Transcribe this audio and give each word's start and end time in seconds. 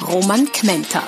Roman 0.00 0.46
Kmenter. 0.50 1.02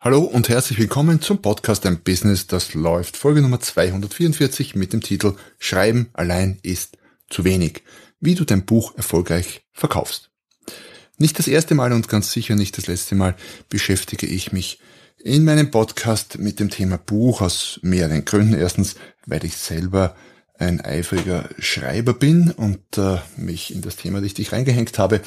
Hallo 0.00 0.20
und 0.20 0.48
herzlich 0.48 0.78
willkommen 0.78 1.20
zum 1.20 1.40
Podcast 1.40 1.86
Ein 1.86 2.00
Business, 2.00 2.46
das 2.46 2.74
läuft. 2.74 3.16
Folge 3.16 3.40
Nummer 3.40 3.60
244 3.60 4.74
mit 4.74 4.92
dem 4.92 5.00
Titel 5.00 5.34
Schreiben 5.58 6.10
allein 6.12 6.58
ist 6.62 6.98
zu 7.30 7.44
wenig. 7.44 7.82
Wie 8.20 8.34
du 8.34 8.44
dein 8.44 8.66
Buch 8.66 8.94
erfolgreich 8.96 9.62
verkaufst. 9.72 10.30
Nicht 11.18 11.38
das 11.38 11.48
erste 11.48 11.74
Mal 11.74 11.92
und 11.92 12.08
ganz 12.08 12.30
sicher 12.30 12.54
nicht 12.54 12.76
das 12.76 12.86
letzte 12.86 13.14
Mal 13.14 13.34
beschäftige 13.68 14.26
ich 14.26 14.52
mich 14.52 14.80
in 15.18 15.44
meinem 15.44 15.70
Podcast 15.70 16.38
mit 16.38 16.60
dem 16.60 16.70
Thema 16.70 16.98
Buch 16.98 17.40
aus 17.40 17.80
mehreren 17.82 18.24
Gründen. 18.24 18.54
Erstens, 18.54 18.96
weil 19.26 19.44
ich 19.44 19.56
selber 19.56 20.14
ein 20.58 20.80
eifriger 20.80 21.48
Schreiber 21.58 22.14
bin 22.14 22.50
und 22.50 22.80
äh, 22.96 23.18
mich 23.36 23.74
in 23.74 23.82
das 23.82 23.96
Thema 23.96 24.20
richtig 24.20 24.52
reingehängt 24.52 24.98
habe 24.98 25.20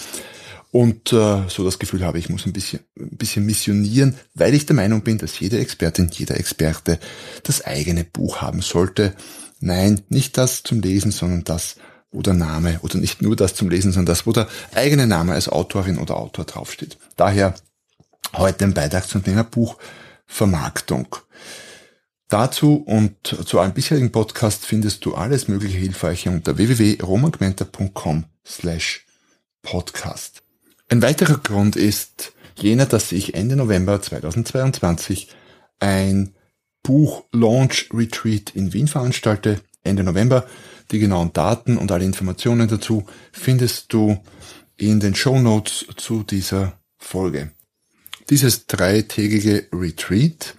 und 0.71 1.13
äh, 1.13 1.43
so 1.47 1.63
das 1.63 1.79
Gefühl 1.79 2.05
habe, 2.05 2.19
ich 2.19 2.29
muss 2.29 2.45
ein 2.45 2.53
bisschen, 2.53 2.81
ein 2.97 3.17
bisschen 3.17 3.45
missionieren, 3.45 4.15
weil 4.35 4.53
ich 4.53 4.65
der 4.65 4.75
Meinung 4.75 5.01
bin, 5.01 5.17
dass 5.17 5.39
jede 5.39 5.59
Expertin, 5.59 6.09
jeder 6.11 6.37
Experte 6.37 6.99
das 7.43 7.65
eigene 7.65 8.03
Buch 8.03 8.41
haben 8.41 8.61
sollte. 8.61 9.13
Nein, 9.59 10.01
nicht 10.09 10.37
das 10.37 10.63
zum 10.63 10.81
Lesen, 10.81 11.11
sondern 11.11 11.43
das, 11.45 11.77
wo 12.11 12.21
der 12.21 12.33
Name, 12.33 12.79
oder 12.81 12.97
nicht 12.97 13.21
nur 13.21 13.35
das 13.35 13.55
zum 13.55 13.69
Lesen, 13.69 13.91
sondern 13.91 14.13
das, 14.13 14.27
wo 14.27 14.33
der 14.33 14.47
eigene 14.75 15.07
Name 15.07 15.33
als 15.33 15.49
Autorin 15.49 15.97
oder 15.97 16.17
Autor 16.17 16.45
draufsteht. 16.45 16.97
Daher 17.15 17.55
heute 18.35 18.65
ein 18.65 18.73
Beitrag 18.73 19.07
zum 19.07 19.23
Thema 19.23 19.43
Buchvermarktung. 19.43 21.15
Dazu 22.29 22.83
und 22.85 23.15
zu 23.45 23.59
allen 23.59 23.73
bisherigen 23.73 24.11
Podcasts 24.11 24.65
findest 24.65 25.05
du 25.05 25.15
alles 25.15 25.47
mögliche 25.47 25.77
Hilfreiche 25.77 26.29
unter 26.29 26.57
www.romangmenta.com 26.57 28.25
slash 28.45 29.05
podcast. 29.61 30.43
Ein 30.89 31.01
weiterer 31.01 31.37
Grund 31.37 31.77
ist 31.77 32.33
jener, 32.57 32.85
dass 32.85 33.13
ich 33.13 33.33
Ende 33.33 33.55
November 33.55 34.01
2022 34.01 35.29
ein 35.79 36.33
Buch-Launch-Retreat 36.83 38.51
in 38.55 38.73
Wien 38.73 38.87
veranstalte. 38.87 39.61
Ende 39.83 40.03
November. 40.03 40.45
Die 40.91 40.99
genauen 40.99 41.33
Daten 41.33 41.77
und 41.77 41.91
alle 41.91 42.05
Informationen 42.05 42.67
dazu 42.67 43.05
findest 43.31 43.91
du 43.93 44.17
in 44.77 44.99
den 44.99 45.15
Show 45.15 45.39
Notes 45.39 45.85
zu 45.97 46.23
dieser 46.23 46.79
Folge. 46.97 47.51
Dieses 48.29 48.67
dreitägige 48.67 49.67
Retreat, 49.73 50.55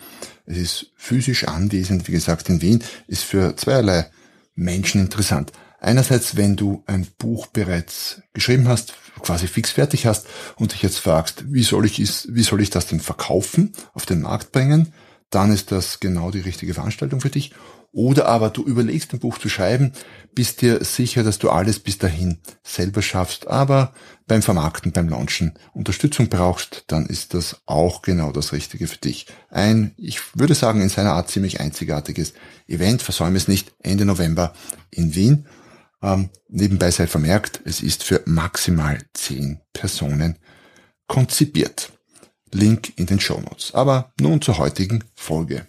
es 0.49 0.57
ist 0.57 0.93
physisch 0.97 1.45
anwesend, 1.45 2.09
wie 2.09 2.13
gesagt, 2.13 2.49
in 2.49 2.63
Wien, 2.63 2.83
ist 3.07 3.23
für 3.23 3.55
zweierlei 3.57 4.11
Menschen 4.55 5.01
interessant. 5.01 5.53
Einerseits, 5.81 6.37
wenn 6.37 6.57
du 6.57 6.83
ein 6.87 7.07
Buch 7.19 7.47
bereits 7.47 8.23
geschrieben 8.33 8.67
hast, 8.67 8.95
quasi 9.21 9.47
fix 9.47 9.71
fertig 9.71 10.07
hast 10.07 10.27
und 10.57 10.73
dich 10.73 10.83
jetzt 10.83 10.99
fragst, 10.99 11.45
wie 11.53 11.63
soll 11.63 11.85
ich, 11.85 11.99
wie 11.99 12.43
soll 12.43 12.63
ich 12.63 12.71
das 12.71 12.87
denn 12.87 13.01
verkaufen, 13.01 13.73
auf 13.93 14.07
den 14.07 14.23
Markt 14.23 14.51
bringen, 14.51 14.93
dann 15.31 15.53
ist 15.53 15.71
das 15.71 16.01
genau 16.01 16.31
die 16.31 16.41
richtige 16.41 16.75
Veranstaltung 16.75 17.21
für 17.21 17.31
dich. 17.31 17.53
Oder 17.91 18.27
aber 18.27 18.51
du 18.51 18.65
überlegst 18.65 19.13
ein 19.13 19.19
Buch 19.19 19.39
zu 19.39 19.49
schreiben, 19.49 19.93
bist 20.35 20.61
dir 20.61 20.85
sicher, 20.85 21.25
dass 21.25 21.39
du 21.39 21.51
alles 21.51 21.81
bis 21.81 21.99
dahin 21.99 22.39
selber 22.63 23.01
schaffst, 23.03 23.49
aber 23.49 23.95
beim 24.27 24.43
Vermarkten, 24.43 24.93
beim 24.93 25.09
Launchen 25.09 25.59
Unterstützung 25.73 26.29
brauchst, 26.29 26.85
dann 26.89 27.07
ist 27.07 27.33
das 27.33 27.63
auch 27.65 28.03
genau 28.03 28.31
das 28.31 28.53
Richtige 28.53 28.87
für 28.87 28.99
dich. 28.99 29.27
Ein, 29.49 29.95
ich 29.97 30.21
würde 30.35 30.55
sagen, 30.55 30.83
in 30.83 30.91
seiner 30.91 31.13
Art 31.13 31.31
ziemlich 31.31 31.61
einzigartiges 31.61 32.35
Event, 32.67 33.01
versäume 33.01 33.39
es 33.39 33.49
nicht, 33.49 33.73
Ende 33.81 34.05
November 34.05 34.53
in 34.91 35.15
Wien. 35.15 35.47
Ähm, 36.03 36.29
nebenbei 36.49 36.91
sei 36.91 37.07
vermerkt, 37.07 37.63
es 37.65 37.81
ist 37.81 38.05
für 38.05 38.23
maximal 38.27 38.99
zehn 39.15 39.61
Personen 39.73 40.39
konzipiert. 41.07 41.91
Link 42.53 42.93
in 42.97 43.07
den 43.07 43.21
Show 43.21 43.41
Notes. 43.41 43.75
Aber 43.75 44.13
nun 44.21 44.41
zur 44.41 44.59
heutigen 44.59 45.05
Folge. 45.15 45.67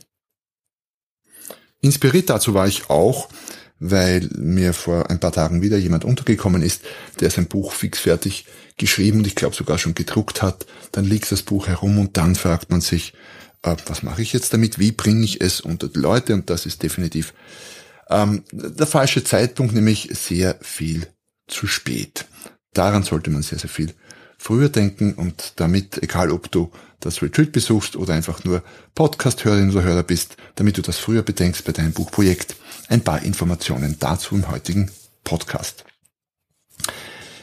Inspiriert 1.82 2.30
dazu 2.30 2.54
war 2.54 2.68
ich 2.68 2.90
auch, 2.90 3.30
weil 3.80 4.30
mir 4.36 4.74
vor 4.74 5.10
ein 5.10 5.20
paar 5.20 5.32
Tagen 5.32 5.62
wieder 5.62 5.78
jemand 5.78 6.04
untergekommen 6.04 6.62
ist, 6.62 6.82
der 7.20 7.30
sein 7.30 7.48
Buch 7.48 7.72
fix 7.72 8.00
fertig 8.00 8.46
geschrieben 8.78 9.20
und 9.20 9.28
ich 9.28 9.36
glaube 9.36 9.56
sogar 9.56 9.78
schon 9.78 9.96
gedruckt 9.96 10.42
hat. 10.42 10.66
Dann 10.92 11.06
liegt 11.06 11.32
das 11.32 11.44
Buch 11.44 11.68
herum 11.68 11.98
und 11.98 12.18
dann 12.18 12.36
fragt 12.36 12.70
man 12.70 12.82
sich, 12.82 13.14
äh, 13.64 13.76
was 13.86 14.04
mache 14.04 14.22
ich 14.22 14.34
jetzt 14.34 14.54
damit? 14.54 14.80
Wie 14.80 14.92
bringe 14.92 15.24
ich 15.24 15.42
es 15.42 15.62
unter 15.62 15.88
die 15.88 16.00
Leute? 16.00 16.34
Und 16.34 16.50
das 16.50 16.66
ist 16.66 16.84
definitiv 16.84 17.34
ähm, 18.10 18.44
der 18.52 18.88
falsche 18.88 19.24
Zeitpunkt, 19.24 19.74
nämlich 19.74 20.10
sehr 20.14 20.58
viel 20.62 21.08
zu 21.48 21.68
spät. 21.68 22.26
Daran 22.74 23.04
sollte 23.04 23.30
man 23.30 23.44
sehr, 23.44 23.60
sehr 23.60 23.70
viel 23.70 23.94
früher 24.38 24.70
denken 24.70 25.14
und 25.14 25.54
damit, 25.58 26.02
egal 26.02 26.32
ob 26.32 26.52
du 26.52 26.72
das 27.00 27.22
Retreat 27.22 27.52
besuchst 27.52 27.96
oder 27.96 28.14
einfach 28.14 28.44
nur 28.44 28.64
Podcast-Hörerin 28.96 29.72
oder 29.72 29.84
Hörer 29.84 30.04
bist, 30.04 30.38
damit 30.56 30.78
du 30.78 30.82
das 30.82 30.98
früher 30.98 31.24
bedenkst 31.24 31.64
bei 31.64 31.72
deinem 31.72 31.94
Buchprojekt, 31.94 32.56
ein 32.88 33.04
paar 33.04 33.22
Informationen 33.24 33.96
dazu 34.00 34.36
im 34.36 34.50
heutigen 34.50 34.92
Podcast. 35.24 35.86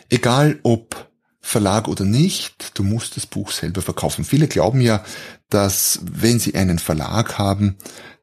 Egal 0.08 0.58
ob 0.62 1.10
Verlag 1.40 1.86
oder 1.86 2.04
nicht, 2.04 2.76
du 2.76 2.82
musst 2.82 3.16
das 3.16 3.26
Buch 3.26 3.52
selber 3.52 3.80
verkaufen. 3.80 4.24
Viele 4.24 4.48
glauben 4.48 4.80
ja, 4.80 5.04
dass 5.48 6.00
wenn 6.02 6.40
sie 6.40 6.56
einen 6.56 6.80
Verlag 6.80 7.38
haben, 7.38 7.76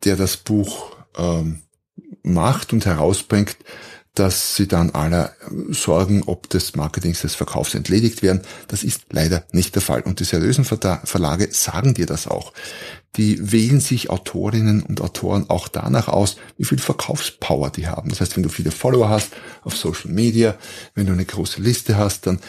der 0.03 0.17
das 0.17 0.35
Buch 0.35 0.97
ähm, 1.17 1.61
macht 2.21 2.73
und 2.73 2.85
herausbringt, 2.85 3.55
dass 4.15 4.55
sie 4.55 4.67
dann 4.67 4.91
aller 4.91 5.33
Sorgen 5.69 6.23
ob 6.25 6.47
des 6.49 6.75
Marketings 6.75 7.21
des 7.21 7.33
Verkaufs 7.33 7.73
entledigt 7.73 8.21
werden. 8.21 8.41
Das 8.67 8.83
ist 8.83 9.05
leider 9.11 9.43
nicht 9.51 9.73
der 9.73 9.81
Fall. 9.81 10.01
Und 10.01 10.19
die 10.19 10.23
seriösen 10.23 10.65
Verlage 10.65 11.49
sagen 11.51 11.95
dir 11.95 12.05
das 12.05 12.27
auch. 12.27 12.53
Die 13.15 13.51
wählen 13.51 13.79
sich 13.79 14.11
Autorinnen 14.11 14.83
und 14.83 15.01
Autoren 15.01 15.49
auch 15.49 15.67
danach 15.67 16.07
aus, 16.07 16.37
wie 16.57 16.65
viel 16.65 16.79
Verkaufspower 16.79 17.71
die 17.71 17.87
haben. 17.87 18.09
Das 18.09 18.21
heißt, 18.21 18.35
wenn 18.35 18.43
du 18.43 18.49
viele 18.49 18.71
Follower 18.71 19.09
hast 19.09 19.33
auf 19.63 19.75
Social 19.75 20.11
Media, 20.11 20.55
wenn 20.93 21.07
du 21.07 21.13
eine 21.13 21.25
große 21.25 21.61
Liste 21.61 21.97
hast, 21.97 22.27
dann 22.27 22.39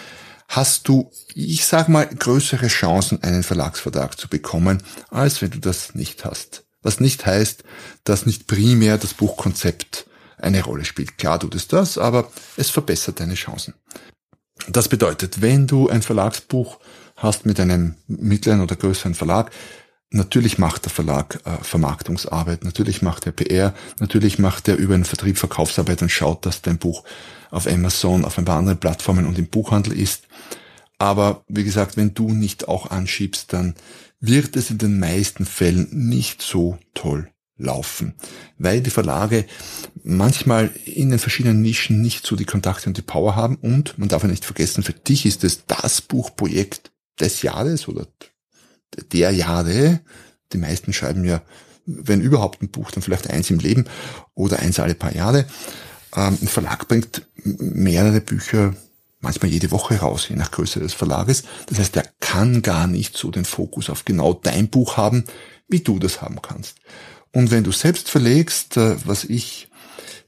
hast 0.49 0.89
du, 0.89 1.11
ich 1.35 1.65
sag 1.65 1.89
mal, 1.89 2.07
größere 2.07 2.69
Chancen, 2.69 3.23
einen 3.23 3.43
Verlagsvertrag 3.43 4.19
zu 4.19 4.29
bekommen, 4.29 4.83
als 5.11 5.41
wenn 5.41 5.51
du 5.51 5.61
das 5.61 5.95
nicht 5.95 6.25
hast. 6.27 6.65
Was 6.83 7.01
nicht 7.01 7.25
heißt, 7.25 7.65
dass 8.05 8.27
nicht 8.27 8.47
primär 8.47 8.99
das 8.99 9.15
Buchkonzept 9.15 10.07
eine 10.39 10.63
Rolle 10.63 10.85
spielt. 10.85 11.19
Klar 11.19 11.41
tut 11.41 11.55
es 11.55 11.69
das, 11.69 11.99
aber 11.99 12.31
es 12.57 12.71
verbessert 12.71 13.21
deine 13.21 13.35
Chancen. 13.35 13.75
Das 14.69 14.89
bedeutet, 14.89 15.43
wenn 15.43 15.67
du 15.67 15.89
ein 15.89 16.03
Verlagsbuch 16.03 16.79
hast 17.17 17.47
mit 17.47 17.61
einem 17.61 17.97
mittleren 18.07 18.61
oder 18.61 18.77
größeren 18.77 19.15
Verlag, 19.15 19.51
natürlich 20.11 20.59
macht 20.59 20.85
der 20.85 20.93
Verlag 20.93 21.41
äh, 21.45 21.63
Vermarktungsarbeit, 21.63 22.65
natürlich 22.65 23.03
macht 23.03 23.27
er 23.27 23.33
PR, 23.33 23.75
natürlich 23.99 24.39
macht 24.39 24.69
er 24.69 24.77
über 24.77 24.95
einen 24.95 25.05
Vertrieb 25.05 25.39
Verkaufsarbeit 25.39 26.03
und 26.03 26.11
schaut, 26.11 26.47
dass 26.47 26.63
dein 26.63 26.79
Buch 26.79 27.05
auf 27.51 27.67
Amazon, 27.67 28.25
auf 28.25 28.39
ein 28.39 28.45
paar 28.45 28.59
anderen 28.59 28.79
Plattformen 28.79 29.27
und 29.27 29.39
im 29.39 29.49
Buchhandel 29.49 29.99
ist. 29.99 30.27
Aber 30.99 31.45
wie 31.49 31.65
gesagt, 31.65 31.97
wenn 31.97 32.15
du 32.15 32.31
nicht 32.31 32.69
auch 32.69 32.91
anschiebst, 32.91 33.53
dann 33.53 33.75
wird 34.21 34.57
es 34.57 34.71
in 34.71 34.79
den 34.79 34.99
meisten 34.99 35.45
Fällen 35.45 35.89
nicht 35.91 36.41
so 36.41 36.79
toll 36.95 37.34
laufen, 37.57 38.15
weil 38.59 38.81
die 38.81 38.91
Verlage 38.91 39.47
manchmal 40.03 40.71
in 40.85 41.11
den 41.11 41.19
verschiedenen 41.19 41.63
Nischen 41.63 42.01
nicht 42.01 42.27
so 42.27 42.35
die 42.37 42.45
Kontakte 42.45 42.89
und 42.89 42.97
die 42.97 43.03
Power 43.03 43.37
haben 43.37 43.57
und 43.57 43.97
man 43.99 44.09
darf 44.09 44.23
ja 44.23 44.29
nicht 44.29 44.45
vergessen, 44.45 44.83
für 44.83 44.93
dich 44.93 45.25
ist 45.25 45.45
es 45.45 45.67
das 45.67 46.01
Buchprojekt 46.01 46.91
des 47.21 47.43
Jahres 47.43 47.87
oder 47.89 48.07
der 49.13 49.31
Jahre. 49.31 50.01
Die 50.53 50.59
meisten 50.59 50.93
schreiben 50.93 51.25
ja, 51.25 51.43
wenn 51.87 52.21
überhaupt 52.21 52.63
ein 52.63 52.71
Buch, 52.71 52.91
dann 52.91 53.03
vielleicht 53.03 53.31
eins 53.31 53.51
im 53.51 53.59
Leben 53.59 53.85
oder 54.35 54.59
eins 54.59 54.81
alle 54.81 54.95
paar 54.95 55.15
Jahre. 55.15 55.47
Ähm, 56.17 56.39
ein 56.41 56.49
Verlag 56.49 56.89
bringt 56.89 57.27
mehrere 57.45 58.21
Bücher 58.21 58.75
manchmal 59.21 59.51
jede 59.51 59.71
Woche 59.71 59.97
raus, 59.97 60.29
je 60.29 60.37
nach 60.37 60.51
Größe 60.51 60.81
des 60.81 60.95
Verlages. 60.95 61.45
Das 61.67 61.79
heißt, 61.79 61.97
er 61.97 62.07
kann 62.21 62.63
gar 62.63 62.87
nicht 62.87 63.17
so 63.17 63.31
den 63.31 63.45
Fokus 63.45 63.91
auf 63.91 64.05
genau 64.05 64.35
dein 64.35 64.69
Buch 64.69 64.97
haben, 64.97 65.25
wie 65.69 65.81
du 65.81 65.99
das 65.99 66.21
haben 66.21 66.43
kannst. 66.43 66.77
Und 67.35 67.51
wenn 67.51 67.65
du 67.65 67.73
selbst 67.73 68.11
verlegst, 68.11 68.77
äh, 68.77 68.97
was 69.07 69.25
ich 69.25 69.69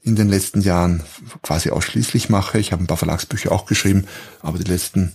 in 0.03 0.15
den 0.15 0.29
letzten 0.29 0.61
Jahren 0.61 1.03
quasi 1.41 1.69
ausschließlich 1.69 2.29
mache. 2.29 2.59
Ich 2.59 2.71
habe 2.71 2.83
ein 2.83 2.87
paar 2.87 2.97
Verlagsbücher 2.97 3.51
auch 3.51 3.65
geschrieben, 3.65 4.05
aber 4.41 4.57
die 4.57 4.69
letzten, 4.69 5.11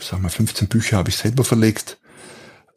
sagen 0.00 0.22
wir, 0.22 0.30
15 0.30 0.68
Bücher 0.68 0.96
habe 0.96 1.10
ich 1.10 1.16
selber 1.16 1.44
verlegt. 1.44 1.98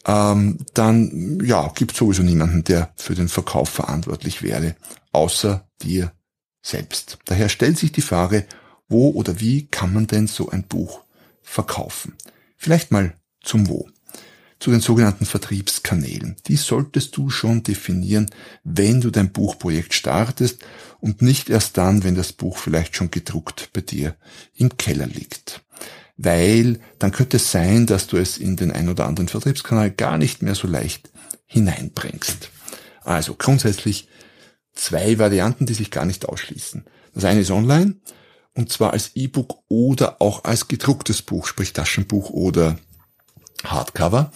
Ähm, 0.05 0.57
dann, 0.73 1.39
ja, 1.43 1.71
gibt 1.73 1.95
sowieso 1.95 2.23
niemanden, 2.23 2.65
der 2.65 2.93
für 2.97 3.15
den 3.15 3.29
Verkauf 3.29 3.69
verantwortlich 3.69 4.41
wäre, 4.41 4.75
außer 5.13 5.65
dir 5.81 6.11
selbst. 6.61 7.17
Daher 7.25 7.47
stellt 7.47 7.77
sich 7.77 7.93
die 7.93 8.01
Frage, 8.01 8.45
wo 8.89 9.11
oder 9.11 9.39
wie 9.39 9.67
kann 9.67 9.93
man 9.93 10.07
denn 10.07 10.27
so 10.27 10.49
ein 10.49 10.63
Buch 10.63 11.01
verkaufen? 11.41 12.15
Vielleicht 12.57 12.91
mal 12.91 13.13
zum 13.41 13.69
Wo 13.69 13.87
zu 14.59 14.71
den 14.71 14.79
sogenannten 14.79 15.25
Vertriebskanälen. 15.25 16.35
Die 16.47 16.55
solltest 16.55 17.15
du 17.17 17.29
schon 17.29 17.63
definieren, 17.63 18.29
wenn 18.63 19.01
du 19.01 19.11
dein 19.11 19.31
Buchprojekt 19.31 19.93
startest 19.93 20.59
und 20.99 21.21
nicht 21.21 21.49
erst 21.49 21.77
dann, 21.77 22.03
wenn 22.03 22.15
das 22.15 22.33
Buch 22.33 22.57
vielleicht 22.57 22.95
schon 22.95 23.11
gedruckt 23.11 23.69
bei 23.73 23.81
dir 23.81 24.15
im 24.55 24.77
Keller 24.77 25.07
liegt. 25.07 25.63
Weil 26.17 26.79
dann 26.97 27.11
könnte 27.11 27.37
es 27.37 27.51
sein, 27.51 27.85
dass 27.85 28.07
du 28.07 28.17
es 28.17 28.37
in 28.37 28.55
den 28.55 28.71
ein 28.71 28.89
oder 28.89 29.05
anderen 29.05 29.27
Vertriebskanal 29.27 29.91
gar 29.91 30.17
nicht 30.17 30.41
mehr 30.41 30.55
so 30.55 30.67
leicht 30.67 31.11
hineinbringst. 31.45 32.49
Also 33.03 33.35
grundsätzlich 33.35 34.07
zwei 34.73 35.19
Varianten, 35.19 35.65
die 35.65 35.75
sich 35.75 35.91
gar 35.91 36.05
nicht 36.05 36.25
ausschließen. 36.25 36.85
Das 37.13 37.25
eine 37.25 37.41
ist 37.41 37.51
online 37.51 37.97
und 38.57 38.71
zwar 38.71 38.93
als 38.93 39.11
E-Book 39.13 39.59
oder 39.67 40.19
auch 40.19 40.43
als 40.43 40.67
gedrucktes 40.67 41.21
Buch, 41.21 41.45
sprich 41.45 41.73
Taschenbuch 41.73 42.31
oder 42.31 42.79
Hardcover. 43.71 44.31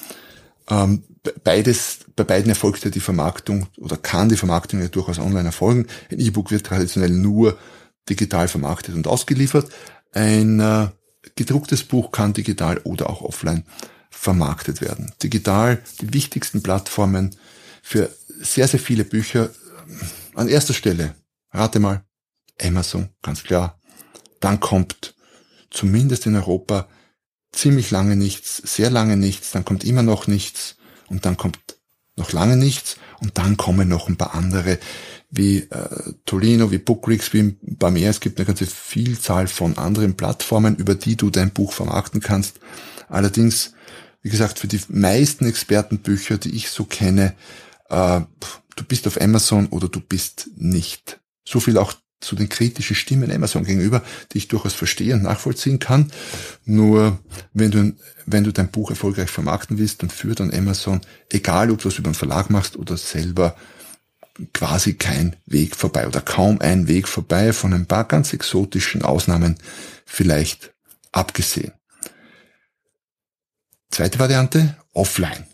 Ähm, 0.69 1.04
beides, 1.44 2.00
bei 2.16 2.24
beiden 2.24 2.50
erfolgt 2.50 2.83
ja 2.83 2.92
die 2.92 3.00
Vermarktung 3.00 3.68
oder 3.78 3.98
kann 3.98 4.30
die 4.30 4.38
Vermarktung 4.38 4.81
ja 4.81 4.88
durchaus 4.88 5.19
online 5.19 5.45
erfolgen. 5.45 5.88
Ein 6.12 6.19
E-Book 6.19 6.51
wird 6.51 6.66
traditionell 6.66 7.12
nur 7.12 7.57
digital 8.10 8.48
vermarktet 8.48 8.95
und 8.95 9.07
ausgeliefert. 9.07 9.72
Ein 10.13 10.60
äh, 10.60 10.88
gedrucktes 11.36 11.83
Buch 11.83 12.12
kann 12.12 12.33
digital 12.33 12.80
oder 12.80 13.10
auch 13.10 13.22
offline 13.22 13.63
vermarktet 14.10 14.81
werden. 14.81 15.13
Digital 15.22 15.81
die 16.01 16.13
wichtigsten 16.13 16.62
Plattformen 16.62 17.36
für 17.81 18.10
sehr, 18.42 18.68
sehr 18.68 18.80
viele 18.80 19.06
Bücher. 19.06 19.50
An 20.36 20.48
erster 20.48 20.74
Stelle, 20.74 21.16
rate 21.51 21.80
mal, 21.80 22.04
Amazon, 22.62 23.10
ganz 23.22 23.44
klar. 23.44 23.80
Dann 24.39 24.60
kommt 24.60 25.16
zumindest 25.69 26.25
in 26.25 26.36
Europa 26.36 26.88
ziemlich 27.51 27.92
lange 27.92 28.15
nichts, 28.15 28.57
sehr 28.57 28.89
lange 28.89 29.18
nichts, 29.18 29.51
dann 29.51 29.65
kommt 29.65 29.83
immer 29.83 30.03
noch 30.03 30.27
nichts 30.27 30.75
und 31.07 31.25
dann 31.25 31.38
kommt 31.38 31.59
noch 32.15 32.31
lange 32.31 32.57
nichts 32.57 32.98
und 33.19 33.38
dann 33.38 33.57
kommen 33.57 33.88
noch 33.88 34.07
ein 34.07 34.18
paar 34.18 34.36
andere 34.36 34.80
wie 35.31 35.59
äh, 35.59 36.13
Tolino, 36.25 36.71
wie 36.71 36.77
Bookreeks, 36.77 37.33
wie 37.33 37.56
bei 37.62 37.89
mehr. 37.89 38.09
Es 38.09 38.19
gibt 38.19 38.38
eine 38.38 38.45
ganze 38.45 38.65
Vielzahl 38.65 39.48
von 39.48 39.77
anderen 39.77 40.15
Plattformen, 40.15 40.75
über 40.75 40.94
die 40.94 41.15
du 41.15 41.30
dein 41.30 41.51
Buch 41.51 41.71
vermarkten 41.71 42.19
kannst. 42.19 42.59
Allerdings, 43.07 43.74
wie 44.21 44.30
gesagt, 44.30 44.59
für 44.59 44.68
die 44.68 44.81
meisten 44.89 45.45
Expertenbücher, 45.45 46.38
die 46.38 46.56
ich 46.56 46.69
so 46.69 46.83
kenne, 46.83 47.33
äh, 47.89 48.21
du 48.75 48.83
bist 48.88 49.07
auf 49.07 49.19
Amazon 49.19 49.68
oder 49.68 49.88
du 49.88 50.01
bist 50.01 50.50
nicht. 50.56 51.21
So 51.47 51.62
viel 51.62 51.77
auch 51.77 51.94
zu 52.21 52.35
den 52.35 52.50
kritischen 52.50 52.95
Stimmen 52.95 53.31
Amazon 53.31 53.65
gegenüber, 53.65 54.01
die 54.31 54.38
ich 54.38 54.47
durchaus 54.47 54.73
verstehe 54.73 55.13
und 55.15 55.23
nachvollziehen 55.23 55.79
kann. 55.79 56.12
Nur 56.65 57.19
wenn 57.53 57.71
du, 57.71 57.94
wenn 58.25 58.44
du 58.44 58.53
dein 58.53 58.71
Buch 58.71 58.91
erfolgreich 58.91 59.29
vermarkten 59.29 59.77
willst, 59.77 60.01
dann 60.01 60.09
führt 60.09 60.39
an 60.39 60.53
Amazon, 60.53 61.01
egal 61.29 61.71
ob 61.71 61.81
du 61.81 61.89
es 61.89 61.97
über 61.97 62.07
einen 62.07 62.15
Verlag 62.15 62.50
machst 62.50 62.77
oder 62.77 62.95
selber, 62.95 63.56
quasi 64.53 64.94
kein 64.94 65.35
Weg 65.45 65.75
vorbei 65.75 66.07
oder 66.07 66.21
kaum 66.21 66.62
ein 66.62 66.88
Weg 66.88 67.07
vorbei, 67.07 67.53
von 67.53 67.73
ein 67.73 67.85
paar 67.85 68.06
ganz 68.06 68.33
exotischen 68.33 69.01
Ausnahmen 69.01 69.57
vielleicht 70.06 70.73
abgesehen. 71.12 71.73
Zweite 73.89 74.19
Variante, 74.19 74.77
offline. 74.94 75.45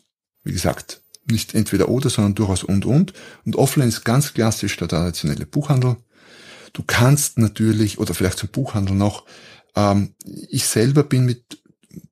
Wie 0.43 0.53
gesagt, 0.53 1.01
nicht 1.25 1.55
entweder 1.55 1.89
oder, 1.89 2.09
sondern 2.09 2.35
durchaus 2.35 2.63
und 2.63 2.85
und. 2.85 3.13
Und 3.45 3.55
offline 3.55 3.89
ist 3.89 4.05
ganz 4.05 4.33
klassisch 4.33 4.77
der 4.77 4.87
traditionelle 4.87 5.45
Buchhandel. 5.45 5.97
Du 6.77 6.83
kannst 6.85 7.39
natürlich, 7.39 7.97
oder 7.97 8.13
vielleicht 8.13 8.37
zum 8.37 8.49
Buchhandel 8.49 8.95
noch, 8.95 9.25
ähm, 9.75 10.13
ich 10.47 10.67
selber 10.67 11.01
bin 11.01 11.25
mit 11.25 11.57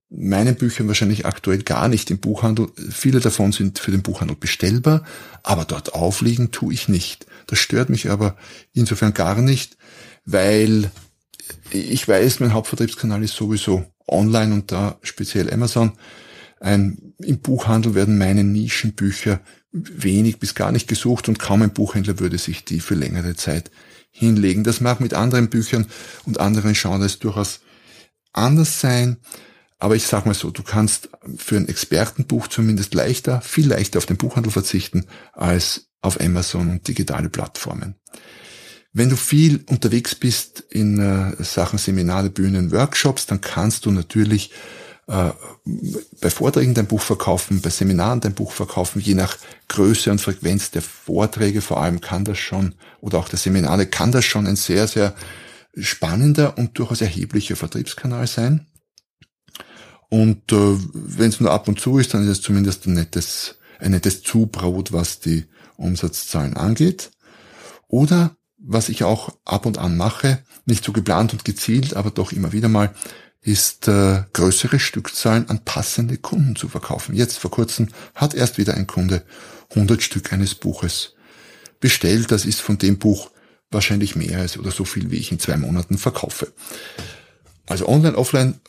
meinen 0.10 0.56
Büchern 0.56 0.88
wahrscheinlich 0.88 1.28
aktuell 1.28 1.62
gar 1.62 1.88
nicht 1.88 2.10
im 2.10 2.18
Buchhandel. 2.18 2.70
Viele 2.90 3.20
davon 3.20 3.52
sind 3.52 3.78
für 3.78 3.92
den 3.92 4.02
Buchhandel 4.02 4.36
bestellbar, 4.36 5.06
aber 5.44 5.66
dort 5.66 5.94
aufliegen 5.94 6.50
tue 6.50 6.74
ich 6.74 6.88
nicht. 6.88 7.28
Das 7.46 7.60
stört 7.60 7.92
mich 7.92 8.10
aber 8.10 8.38
insofern 8.74 9.14
gar 9.14 9.40
nicht, 9.40 9.78
weil 10.26 10.90
ich 11.70 12.08
weiß, 12.08 12.40
mein 12.40 12.54
Hauptvertriebskanal 12.54 13.22
ist 13.22 13.36
sowieso 13.36 13.86
online 14.08 14.52
und 14.52 14.72
da 14.72 14.98
speziell 15.04 15.54
Amazon. 15.54 15.92
Ein, 16.60 17.14
Im 17.20 17.38
Buchhandel 17.38 17.94
werden 17.94 18.18
meine 18.18 18.44
Nischenbücher 18.44 19.42
wenig 19.72 20.40
bis 20.40 20.56
gar 20.56 20.72
nicht 20.72 20.88
gesucht 20.88 21.30
und 21.30 21.38
kaum 21.38 21.62
ein 21.62 21.74
Buchhändler 21.74 22.18
würde 22.20 22.40
sich 22.40 22.66
die 22.66 22.80
für 22.80 22.96
längere 22.96 23.36
Zeit 23.36 23.70
hinlegen. 24.16 24.64
Das 24.64 24.80
mag 24.80 25.02
mit 25.02 25.14
anderen 25.14 25.50
Büchern 25.50 25.88
und 26.26 26.40
anderen 26.40 26.74
Genres 26.74 27.20
durchaus 27.20 27.60
anders 28.32 28.80
sein. 28.80 29.18
Aber 29.78 29.96
ich 29.96 30.08
sag 30.08 30.26
mal 30.26 30.34
so, 30.34 30.52
du 30.52 30.64
kannst 30.64 31.10
für 31.36 31.58
ein 31.58 31.68
Expertenbuch 31.68 32.48
zumindest 32.48 32.94
leichter, 32.94 33.42
viel 33.42 33.68
leichter 33.68 33.98
auf 33.98 34.06
den 34.06 34.18
Buchhandel 34.18 34.52
verzichten 34.52 35.06
als 35.34 35.88
auf 36.02 36.22
Amazon 36.22 36.70
und 36.70 36.88
digitale 36.88 37.30
Plattformen. 37.30 37.96
Wenn 38.94 39.10
du 39.10 39.18
viel 39.18 39.66
unterwegs 39.66 40.16
bist 40.16 40.64
in 40.70 40.98
äh, 41.00 41.44
Sachen 41.44 41.78
Seminare, 41.78 42.30
Bühnen, 42.30 42.72
Workshops, 42.72 43.26
dann 43.26 43.42
kannst 43.42 43.86
du 43.86 43.92
natürlich 43.92 44.52
äh, 45.08 45.32
bei 46.22 46.30
Vorträgen 46.30 46.74
dein 46.74 46.88
Buch 46.88 47.02
verkaufen, 47.02 47.62
bei 47.62 47.70
Seminaren 47.70 48.22
dein 48.22 48.34
Buch 48.34 48.52
verkaufen, 48.52 49.00
je 49.00 49.14
nach 49.14 49.38
Größe 49.68 50.12
und 50.12 50.22
Frequenz 50.22 50.72
der 50.72 50.82
Vorträge 50.82 51.62
vor 51.62 51.82
allem 51.82 52.02
kann 52.02 52.26
das 52.26 52.40
schon, 52.40 52.76
oder 53.02 53.20
auch 53.20 53.30
der 53.30 53.40
Seminare, 53.40 53.86
kann 53.86 54.12
das 54.12 54.26
schon 54.26 54.48
ein 54.48 54.56
sehr, 54.56 54.88
sehr 54.88 55.16
spannender 55.78 56.58
und 56.58 56.78
durchaus 56.78 57.02
erheblicher 57.02 57.56
Vertriebskanal 57.56 58.28
sein. 58.28 58.68
Und 60.10 60.52
äh, 60.52 60.78
wenn 60.94 61.30
es 61.30 61.40
nur 61.40 61.52
ab 61.52 61.68
und 61.68 61.80
zu 61.80 61.98
ist, 61.98 62.14
dann 62.14 62.24
ist 62.24 62.30
es 62.30 62.42
zumindest 62.42 62.88
ein 62.88 62.94
nettes, 62.94 63.56
ein 63.80 63.92
nettes 63.92 64.24
Zubrot, 64.24 64.92
was 64.92 65.20
die 65.20 65.46
Umsatzzahlen 65.78 66.56
angeht. 66.56 67.12
Oder 67.88 68.36
was 68.58 68.90
ich 68.90 69.04
auch 69.04 69.30
ab 69.46 69.66
und 69.66 69.78
an 69.78 69.98
mache, 69.98 70.44
nicht 70.66 70.84
so 70.84 70.92
geplant 70.92 71.34
und 71.34 71.46
gezielt, 71.46 71.96
aber 71.96 72.12
doch 72.12 72.32
immer 72.32 72.52
wieder 72.52 72.70
mal, 72.70 72.94
ist 73.46 73.88
äh, 73.88 74.24
größere 74.34 74.80
Stückzahlen 74.80 75.48
an 75.50 75.64
passende 75.64 76.18
Kunden 76.18 76.56
zu 76.56 76.68
verkaufen. 76.68 77.16
Jetzt 77.16 77.38
vor 77.38 77.52
kurzem 77.52 77.90
hat 78.16 78.34
erst 78.34 78.58
wieder 78.58 78.74
ein 78.74 78.88
Kunde 78.88 79.24
100 79.70 80.02
Stück 80.02 80.34
eines 80.34 80.56
Buches 80.56 81.14
bestellt. 81.80 82.32
Das 82.32 82.46
ist 82.46 82.60
von 82.60 82.80
dem 82.80 82.98
Buch 82.98 83.30
wahrscheinlich 83.70 84.16
mehr 84.16 84.40
als 84.40 84.58
oder 84.58 84.72
so 84.72 84.84
viel, 84.84 85.12
wie 85.12 85.18
ich 85.18 85.32
in 85.32 85.40
zwei 85.40 85.58
Monaten 85.58 86.00
verkaufe. 86.00 86.52
Also 87.68 87.88
online, 87.88 88.18
offline, 88.18 88.60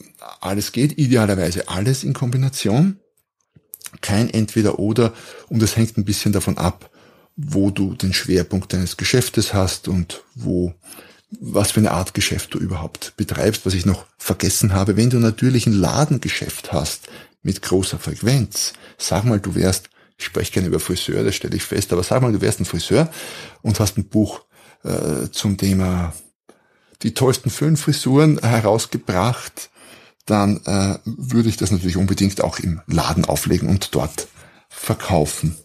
alles 0.40 0.72
geht, 0.72 0.98
idealerweise 0.98 1.68
alles 1.68 2.04
in 2.04 2.12
Kombination. 2.12 3.00
Kein 4.02 4.28
entweder 4.28 4.78
oder 4.78 5.14
und 5.48 5.62
das 5.62 5.76
hängt 5.76 5.96
ein 5.96 6.04
bisschen 6.04 6.32
davon 6.32 6.58
ab, 6.58 6.90
wo 7.34 7.70
du 7.70 7.94
den 7.94 8.12
Schwerpunkt 8.12 8.74
deines 8.74 8.98
Geschäftes 8.98 9.54
hast 9.54 9.88
und 9.88 10.22
wo 10.34 10.74
was 11.30 11.72
für 11.72 11.80
eine 11.80 11.90
Art 11.90 12.14
Geschäft 12.14 12.54
du 12.54 12.58
überhaupt 12.58 13.16
betreibst, 13.16 13.66
was 13.66 13.74
ich 13.74 13.86
noch 13.86 14.06
vergessen 14.18 14.72
habe. 14.72 14.96
Wenn 14.96 15.10
du 15.10 15.18
natürlich 15.18 15.66
ein 15.66 15.72
Ladengeschäft 15.72 16.72
hast 16.72 17.08
mit 17.42 17.62
großer 17.62 17.98
Frequenz, 17.98 18.72
sag 18.98 19.24
mal, 19.24 19.40
du 19.40 19.54
wärst, 19.54 19.90
ich 20.18 20.24
spreche 20.24 20.52
gerne 20.52 20.68
über 20.68 20.80
Friseur, 20.80 21.24
das 21.24 21.34
stelle 21.34 21.56
ich 21.56 21.62
fest, 21.62 21.92
aber 21.92 22.02
sag 22.02 22.22
mal, 22.22 22.32
du 22.32 22.40
wärst 22.40 22.60
ein 22.60 22.64
Friseur 22.64 23.10
und 23.62 23.80
hast 23.80 23.98
ein 23.98 24.08
Buch 24.08 24.42
äh, 24.84 25.30
zum 25.30 25.56
Thema 25.56 26.14
die 27.02 27.12
tollsten 27.12 27.50
fünf 27.50 27.82
Frisuren 27.82 28.38
herausgebracht, 28.38 29.70
dann 30.24 30.60
äh, 30.64 30.98
würde 31.04 31.48
ich 31.48 31.56
das 31.56 31.70
natürlich 31.70 31.96
unbedingt 31.96 32.40
auch 32.40 32.58
im 32.58 32.80
Laden 32.86 33.24
auflegen 33.24 33.68
und 33.68 33.94
dort 33.94 34.28
verkaufen. 34.68 35.56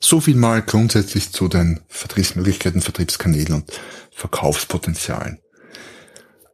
So 0.00 0.20
viel 0.20 0.36
mal 0.36 0.62
grundsätzlich 0.62 1.32
zu 1.32 1.48
den 1.48 1.80
Vertriebsmöglichkeiten, 1.88 2.80
Vertriebskanälen 2.80 3.54
und 3.54 3.72
Verkaufspotenzialen. 4.12 5.40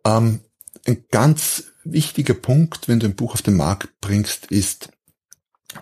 Ähm, 0.04 0.40
ein 0.86 1.04
ganz 1.10 1.64
wichtiger 1.84 2.34
Punkt, 2.34 2.88
wenn 2.88 3.00
du 3.00 3.06
ein 3.06 3.16
Buch 3.16 3.34
auf 3.34 3.42
den 3.42 3.56
Markt 3.56 4.00
bringst, 4.00 4.46
ist 4.46 4.88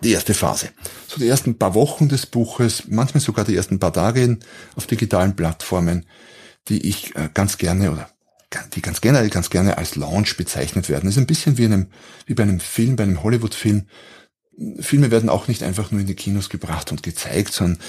die 0.01 0.11
erste 0.11 0.33
Phase. 0.33 0.71
So 1.07 1.19
die 1.19 1.27
ersten 1.27 1.57
paar 1.57 1.73
Wochen 1.73 2.09
des 2.09 2.25
Buches, 2.25 2.83
manchmal 2.87 3.21
sogar 3.21 3.45
die 3.45 3.55
ersten 3.55 3.79
paar 3.79 3.93
Tage 3.93 4.39
auf 4.75 4.87
digitalen 4.87 5.35
Plattformen, 5.35 6.05
die 6.67 6.87
ich 6.87 7.15
äh, 7.15 7.29
ganz 7.33 7.57
gerne 7.57 7.91
oder 7.91 8.09
die 8.75 8.81
ganz 8.81 9.01
generell 9.01 9.29
ganz 9.29 9.49
gerne 9.49 9.77
als 9.77 9.95
Launch 9.95 10.37
bezeichnet 10.37 10.89
werden. 10.89 11.05
Das 11.05 11.15
ist 11.15 11.21
ein 11.21 11.27
bisschen 11.27 11.57
wie, 11.57 11.65
einem, 11.65 11.87
wie 12.27 12.35
bei 12.35 12.43
einem 12.43 12.59
Film, 12.59 12.95
bei 12.95 13.03
einem 13.03 13.23
Hollywood-Film 13.23 13.87
Filme 14.79 15.09
werden 15.09 15.29
auch 15.29 15.47
nicht 15.47 15.63
einfach 15.63 15.91
nur 15.91 16.01
in 16.01 16.07
die 16.07 16.15
Kinos 16.15 16.49
gebracht 16.49 16.91
und 16.91 17.01
gezeigt, 17.01 17.53
sondern 17.53 17.79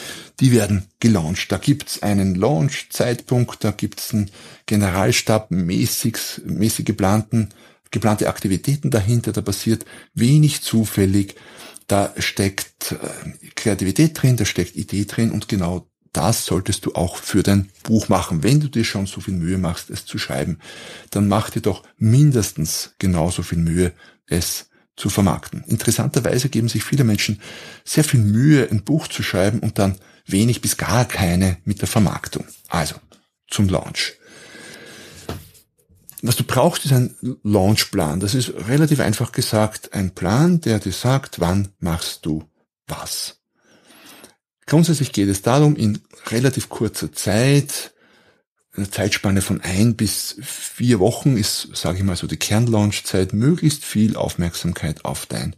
die 0.41 0.53
werden 0.53 0.87
gelauncht. 0.99 1.53
Da 1.53 1.59
gibt's 1.59 2.03
einen 2.03 2.35
Launch-Zeitpunkt, 2.35 3.63
da 3.65 3.71
gibt's 3.71 4.15
einen 4.15 4.31
Generalstab 4.67 5.51
mäßig, 5.51 6.17
mäßig 6.47 6.87
geplanten, 6.87 7.51
geplante 7.91 8.29
Aktivitäten 8.29 8.91
dahinter, 8.91 9.33
da 9.33 9.41
passiert 9.41 9.85
wenig 10.15 10.63
zufällig, 10.63 11.37
da 11.87 12.13
steckt 12.19 12.93
äh, 12.93 13.51
Kreativität 13.55 14.21
drin, 14.21 14.37
da 14.37 14.45
steckt 14.45 14.75
Idee 14.75 15.05
drin 15.05 15.31
und 15.31 15.49
genau 15.49 15.87
das 16.13 16.47
solltest 16.47 16.87
du 16.87 16.95
auch 16.95 17.17
für 17.17 17.43
dein 17.43 17.71
Buch 17.83 18.09
machen. 18.09 18.43
Wenn 18.43 18.61
du 18.61 18.69
dir 18.69 18.85
schon 18.85 19.07
so 19.07 19.21
viel 19.21 19.35
Mühe 19.35 19.59
machst, 19.59 19.91
es 19.91 20.07
zu 20.07 20.17
schreiben, 20.17 20.59
dann 21.11 21.29
mach 21.29 21.51
dir 21.51 21.61
doch 21.61 21.83
mindestens 21.99 22.95
genauso 22.99 23.43
viel 23.43 23.59
Mühe, 23.59 23.93
es 24.27 24.71
zu 24.97 25.11
vermarkten. 25.11 25.65
Interessanterweise 25.67 26.49
geben 26.49 26.69
sich 26.69 26.85
viele 26.85 27.05
Menschen 27.05 27.41
sehr 27.85 28.05
viel 28.05 28.21
Mühe, 28.21 28.69
ein 28.71 28.85
Buch 28.85 29.09
zu 29.09 29.23
schreiben 29.23 29.61
und 29.61 29.79
dann 29.79 29.97
wenig 30.27 30.61
bis 30.61 30.77
gar 30.77 31.05
keine 31.05 31.59
mit 31.65 31.81
der 31.81 31.89
Vermarktung. 31.89 32.45
Also 32.69 32.95
zum 33.49 33.69
Launch. 33.69 34.15
Was 36.23 36.37
du 36.37 36.45
brauchst, 36.45 36.87
ist 36.87 36.93
ein 36.93 37.15
Launchplan. 37.43 38.21
Das 38.21 38.35
ist 38.35 38.55
relativ 38.69 39.01
einfach 39.01 39.33
gesagt 39.33 39.93
ein 39.93 40.15
Plan, 40.15 40.61
der 40.61 40.79
dir 40.79 40.93
sagt, 40.93 41.39
wann 41.39 41.69
machst 41.81 42.25
du 42.25 42.45
was. 42.87 43.41
Grundsätzlich 44.67 45.13
geht 45.13 45.29
es 45.29 45.43
darum, 45.43 45.77
in 45.77 46.01
relativ 46.29 46.71
kurzer 46.71 47.13
Zeit 47.13 47.94
eine 48.77 48.91
Zeitspanne 48.91 49.41
von 49.41 49.61
ein 49.61 49.95
bis 49.95 50.37
vier 50.43 50.99
Wochen 50.99 51.37
ist, 51.37 51.69
sage 51.75 51.99
ich 51.99 52.05
mal 52.05 52.17
so, 52.17 52.27
die 52.27 52.37
Kernlaunchzeit, 52.37 53.33
möglichst 53.33 53.85
viel 53.85 54.17
Aufmerksamkeit 54.17 55.05
auf 55.05 55.27
dein 55.27 55.55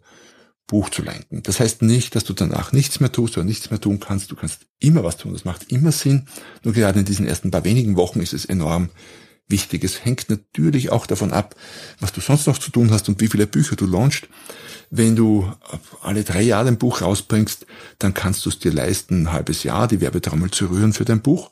Buch 0.67 0.91
zu 0.91 1.03
lenken. 1.03 1.43
Das 1.43 1.61
heißt 1.61 1.83
nicht, 1.83 2.15
dass 2.15 2.25
du 2.25 2.33
danach 2.33 2.73
nichts 2.73 3.01
mehr 3.01 3.13
tust 3.13 3.37
oder 3.37 3.45
nichts 3.45 3.71
mehr 3.71 3.81
tun 3.81 4.01
kannst. 4.01 4.31
Du 4.31 4.37
kannst 4.37 4.67
immer 4.81 5.05
was 5.05 5.17
tun. 5.17 5.33
Das 5.33 5.45
macht 5.45 5.71
immer 5.71 5.93
Sinn. 5.93 6.27
Nur 6.65 6.75
gerade 6.75 6.99
in 6.99 7.05
diesen 7.05 7.27
ersten 7.27 7.51
paar 7.51 7.65
wenigen 7.65 7.97
Wochen 7.97 8.21
ist 8.21 8.33
es 8.33 8.45
enorm 8.45 8.91
wichtig. 9.49 9.85
Es 9.85 10.05
hängt 10.05 10.29
natürlich 10.29 10.91
auch 10.91 11.07
davon 11.07 11.33
ab, 11.33 11.55
was 12.01 12.13
du 12.13 12.21
sonst 12.21 12.47
noch 12.47 12.59
zu 12.59 12.71
tun 12.71 12.91
hast 12.91 13.09
und 13.09 13.21
wie 13.21 13.29
viele 13.29 13.47
Bücher 13.47 13.77
du 13.77 13.87
launchst. 13.87 14.29
Wenn 14.91 15.15
du 15.15 15.51
alle 16.03 16.25
drei 16.25 16.43
Jahre 16.43 16.69
ein 16.69 16.79
Buch 16.79 17.01
rausbringst, 17.01 17.67
dann 17.99 18.13
kannst 18.13 18.45
du 18.45 18.51
es 18.51 18.59
dir 18.59 18.73
leisten, 18.73 19.23
ein 19.23 19.33
halbes 19.33 19.63
Jahr 19.63 19.87
die 19.89 20.01
Werbetrommel 20.01 20.51
zu 20.51 20.67
rühren 20.67 20.93
für 20.93 21.05
dein 21.05 21.23
Buch. 21.23 21.51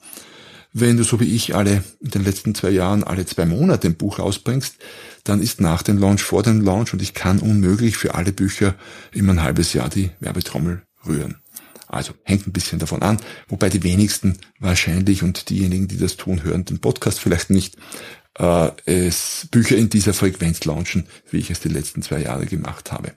Wenn 0.76 0.96
du 0.96 1.04
so 1.04 1.20
wie 1.20 1.36
ich 1.36 1.54
alle 1.54 1.84
in 2.00 2.10
den 2.10 2.24
letzten 2.24 2.52
zwei 2.52 2.70
Jahren 2.70 3.04
alle 3.04 3.24
zwei 3.26 3.46
Monate 3.46 3.86
ein 3.86 3.94
Buch 3.94 4.18
rausbringst, 4.18 4.74
dann 5.22 5.40
ist 5.40 5.60
nach 5.60 5.84
dem 5.84 5.98
Launch 5.98 6.22
vor 6.24 6.42
dem 6.42 6.62
Launch 6.62 6.92
und 6.92 7.00
ich 7.00 7.14
kann 7.14 7.38
unmöglich 7.38 7.96
für 7.96 8.16
alle 8.16 8.32
Bücher 8.32 8.74
immer 9.12 9.34
ein 9.34 9.42
halbes 9.42 9.72
Jahr 9.72 9.88
die 9.88 10.10
Werbetrommel 10.18 10.82
rühren. 11.06 11.36
Also 11.86 12.12
hängt 12.24 12.48
ein 12.48 12.52
bisschen 12.52 12.80
davon 12.80 13.02
an, 13.02 13.20
wobei 13.46 13.68
die 13.68 13.84
wenigsten 13.84 14.38
wahrscheinlich 14.58 15.22
und 15.22 15.48
diejenigen, 15.48 15.86
die 15.86 15.96
das 15.96 16.16
tun, 16.16 16.42
hören 16.42 16.64
den 16.64 16.80
Podcast 16.80 17.20
vielleicht 17.20 17.50
nicht, 17.50 17.76
äh, 18.36 18.72
es 18.84 19.46
Bücher 19.52 19.76
in 19.76 19.90
dieser 19.90 20.12
Frequenz 20.12 20.64
launchen, 20.64 21.06
wie 21.30 21.38
ich 21.38 21.50
es 21.50 21.60
die 21.60 21.68
letzten 21.68 22.02
zwei 22.02 22.20
Jahre 22.20 22.46
gemacht 22.46 22.90
habe. 22.90 23.12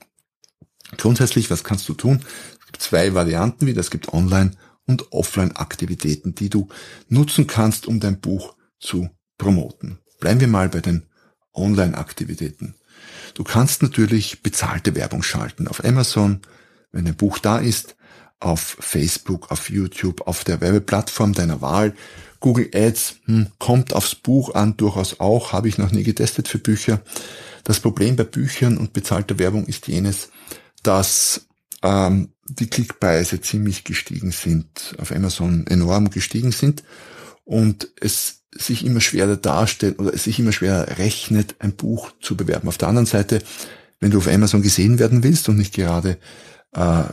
Grundsätzlich, 0.97 1.49
was 1.49 1.63
kannst 1.63 1.89
du 1.89 1.95
tun? 1.95 2.21
Es 2.59 2.65
gibt 2.67 2.83
zwei 2.83 3.15
Varianten 3.15 3.65
wie 3.65 3.73
das 3.73 3.89
gibt 3.89 4.13
Online 4.13 4.51
und 4.87 5.11
Offline-Aktivitäten, 5.11 6.33
die 6.33 6.49
du 6.49 6.69
nutzen 7.09 7.45
kannst, 7.45 7.87
um 7.87 7.99
dein 7.99 8.19
Buch 8.19 8.55
zu 8.79 9.09
promoten. 9.37 9.99
Bleiben 10.19 10.39
wir 10.39 10.47
mal 10.47 10.69
bei 10.69 10.79
den 10.79 11.05
Online-Aktivitäten. 11.53 12.75
Du 13.33 13.43
kannst 13.43 13.83
natürlich 13.83 14.41
bezahlte 14.41 14.95
Werbung 14.95 15.21
schalten 15.21 15.67
auf 15.67 15.83
Amazon, 15.83 16.41
wenn 16.91 17.05
ein 17.05 17.15
Buch 17.15 17.37
da 17.37 17.59
ist, 17.59 17.95
auf 18.39 18.77
Facebook, 18.79 19.51
auf 19.51 19.69
YouTube, 19.69 20.21
auf 20.27 20.43
der 20.43 20.61
Werbeplattform 20.61 21.33
deiner 21.33 21.61
Wahl. 21.61 21.93
Google 22.39 22.69
Ads 22.73 23.15
hm, 23.25 23.47
kommt 23.57 23.93
aufs 23.93 24.15
Buch 24.15 24.53
an, 24.53 24.77
durchaus 24.77 25.19
auch, 25.19 25.53
habe 25.53 25.67
ich 25.67 25.77
noch 25.77 25.91
nie 25.91 26.03
getestet 26.03 26.47
für 26.47 26.59
Bücher. 26.59 27.01
Das 27.63 27.79
Problem 27.79 28.15
bei 28.15 28.23
Büchern 28.23 28.77
und 28.77 28.93
bezahlter 28.93 29.39
Werbung 29.39 29.65
ist 29.65 29.87
jenes, 29.87 30.29
dass 30.83 31.47
ähm, 31.83 32.29
die 32.49 32.67
Klickpreise 32.67 33.41
ziemlich 33.41 33.83
gestiegen 33.83 34.31
sind, 34.31 34.95
auf 34.97 35.11
Amazon 35.11 35.67
enorm 35.67 36.09
gestiegen 36.09 36.51
sind 36.51 36.83
und 37.43 37.89
es 37.99 38.43
sich 38.51 38.85
immer 38.85 39.01
schwerer 39.01 39.35
darstellt 39.35 39.99
oder 39.99 40.13
es 40.13 40.23
sich 40.23 40.39
immer 40.39 40.51
schwerer 40.51 40.97
rechnet, 40.97 41.55
ein 41.59 41.75
Buch 41.75 42.11
zu 42.21 42.35
bewerben. 42.35 42.67
Auf 42.67 42.77
der 42.77 42.87
anderen 42.87 43.05
Seite, 43.05 43.41
wenn 43.99 44.11
du 44.11 44.17
auf 44.17 44.27
Amazon 44.27 44.61
gesehen 44.61 44.99
werden 44.99 45.23
willst 45.23 45.49
und 45.49 45.57
nicht 45.57 45.73
gerade 45.73 46.17
äh, 46.73 47.03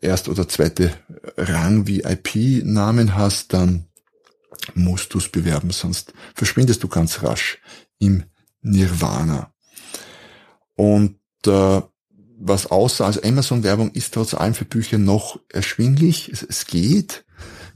erst 0.00 0.28
oder 0.28 0.48
zweite 0.48 0.92
Rang 1.36 1.86
VIP-Namen 1.86 3.14
hast, 3.14 3.52
dann 3.52 3.86
musst 4.74 5.12
du 5.14 5.18
es 5.18 5.28
bewerben, 5.28 5.70
sonst 5.70 6.12
verschwindest 6.34 6.82
du 6.82 6.88
ganz 6.88 7.22
rasch 7.22 7.58
im 7.98 8.24
Nirvana. 8.62 9.52
Und 10.74 11.18
äh, 11.46 11.82
was 12.46 12.66
außer, 12.66 13.06
also 13.06 13.22
Amazon-Werbung 13.22 13.90
ist 13.92 14.12
trotz 14.12 14.34
allem 14.34 14.54
für 14.54 14.66
Bücher 14.66 14.98
noch 14.98 15.40
erschwinglich. 15.48 16.28
Es, 16.30 16.42
es 16.42 16.66
geht, 16.66 17.24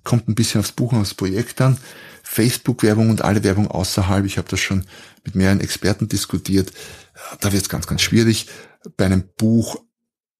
kommt 0.05 0.29
ein 0.29 0.35
bisschen 0.35 0.61
aufs 0.61 0.73
Buch 0.73 0.93
und 0.93 1.01
aufs 1.01 1.15
Projekt 1.15 1.61
an. 1.61 1.79
Facebook-Werbung 2.23 3.09
und 3.09 3.23
alle 3.23 3.43
Werbung 3.43 3.69
außerhalb, 3.69 4.27
ich 4.27 4.37
habe 4.37 4.49
das 4.49 4.61
schon 4.61 4.85
mit 5.25 5.35
mehreren 5.35 5.61
Experten 5.61 6.09
diskutiert, 6.09 6.73
da 7.41 7.53
wird 7.53 7.63
es 7.63 7.69
ganz, 7.71 7.87
ganz 7.87 8.03
schwierig, 8.03 8.49
bei 8.99 9.07
einem 9.07 9.25
Buch 9.39 9.77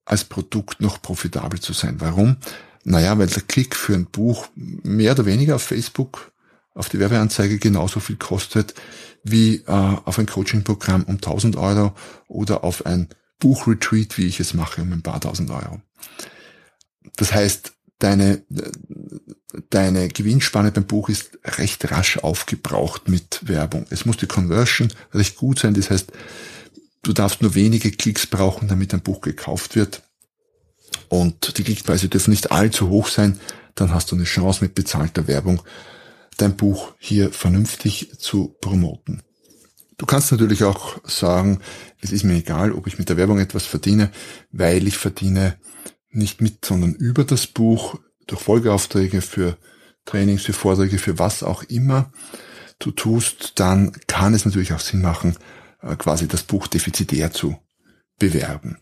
als 0.05 0.25
Produkt 0.25 0.81
noch 0.83 1.01
profitabel 1.01 1.61
zu 1.61 1.73
sein. 1.73 1.97
Warum? 1.99 2.37
Naja, 2.85 3.19
weil 3.19 3.27
der 3.27 3.43
Klick 3.43 3.75
für 3.75 3.95
ein 3.95 4.07
Buch 4.07 4.49
mehr 4.55 5.13
oder 5.13 5.25
weniger 5.25 5.57
auf 5.57 5.63
Facebook, 5.63 6.33
auf 6.75 6.91
die 6.91 6.99
Werbeanzeige 6.99 7.59
genauso 7.59 8.01
viel 8.01 8.17
kostet 8.17 8.75
wie 9.25 9.57
äh, 9.67 9.71
auf 9.71 10.19
ein 10.19 10.27
Coaching-Programm 10.27 11.05
um 11.05 11.17
1000 11.17 11.57
Euro 11.57 11.93
oder 12.29 12.65
auf 12.65 12.87
ein 12.87 13.09
Buchretreat, 13.38 14.18
wie 14.18 14.26
ich 14.26 14.40
es 14.40 14.54
mache, 14.54 14.83
um 14.83 14.92
ein 14.92 15.02
paar 15.02 15.21
tausend 15.21 15.50
Euro. 15.50 15.80
Das 17.16 17.33
heißt, 17.33 17.73
deine, 17.99 18.42
deine 19.71 20.09
Gewinnspanne 20.09 20.73
beim 20.73 20.87
Buch 20.87 21.09
ist 21.09 21.38
recht 21.45 21.90
rasch 21.90 22.18
aufgebraucht 22.18 23.09
mit 23.09 23.40
Werbung. 23.49 23.87
Es 23.90 24.04
muss 24.04 24.16
die 24.16 24.26
Conversion 24.26 24.92
recht 25.12 25.37
gut 25.37 25.59
sein. 25.61 25.75
Das 25.75 25.90
heißt, 25.90 26.12
du 27.02 27.12
darfst 27.12 27.42
nur 27.42 27.54
wenige 27.54 27.90
Klicks 27.90 28.26
brauchen, 28.26 28.68
damit 28.68 28.95
ein 28.95 29.02
Buch 29.02 29.21
gekauft 29.21 29.76
wird. 29.76 30.02
Und 31.09 31.59
die 31.59 31.64
Klickpreise 31.64 32.09
dürfen 32.09 32.30
nicht 32.30 32.52
allzu 32.52 32.88
hoch 32.88 33.09
sein. 33.09 33.40
Dann 33.75 33.95
hast 33.95 34.11
du 34.11 34.16
eine 34.16 34.25
Chance 34.25 34.64
mit 34.64 34.75
bezahlter 34.75 35.26
Werbung, 35.26 35.62
dein 36.37 36.57
Buch 36.57 36.95
hier 36.99 37.33
vernünftig 37.33 38.18
zu 38.18 38.57
promoten. 38.61 39.23
Du 39.99 40.07
kannst 40.07 40.31
natürlich 40.31 40.62
auch 40.62 40.97
sagen, 41.05 41.61
es 42.00 42.12
ist 42.12 42.25
mir 42.25 42.37
egal, 42.37 42.73
ob 42.73 42.87
ich 42.87 42.99
mit 42.99 43.09
der 43.09 43.17
Werbung 43.17 43.40
etwas 43.40 43.67
verdiene, 43.67 44.11
weil 44.52 44.87
ich 44.87 44.97
verdiene 44.97 45.57
nicht 46.11 46.40
mit, 46.40 46.64
sondern 46.64 46.95
über 46.95 47.25
das 47.25 47.49
Buch 47.49 47.99
durch 48.26 48.40
Folgeaufträge 48.40 49.21
für 49.21 49.59
Trainings, 50.05 50.45
für 50.45 50.52
Vorträge, 50.52 50.99
für 50.99 51.19
was 51.19 51.43
auch 51.43 51.64
immer 51.64 52.12
du 52.78 52.93
tust, 52.93 53.59
dann 53.59 53.93
kann 54.07 54.35
es 54.35 54.45
natürlich 54.45 54.73
auch 54.73 54.81
Sinn 54.81 55.02
machen, 55.02 55.37
äh, 55.83 55.97
quasi 55.97 56.28
das 56.28 56.45
Buch 56.45 56.69
defizitär 56.69 57.33
zu 57.33 57.59
bewerben. 58.19 58.78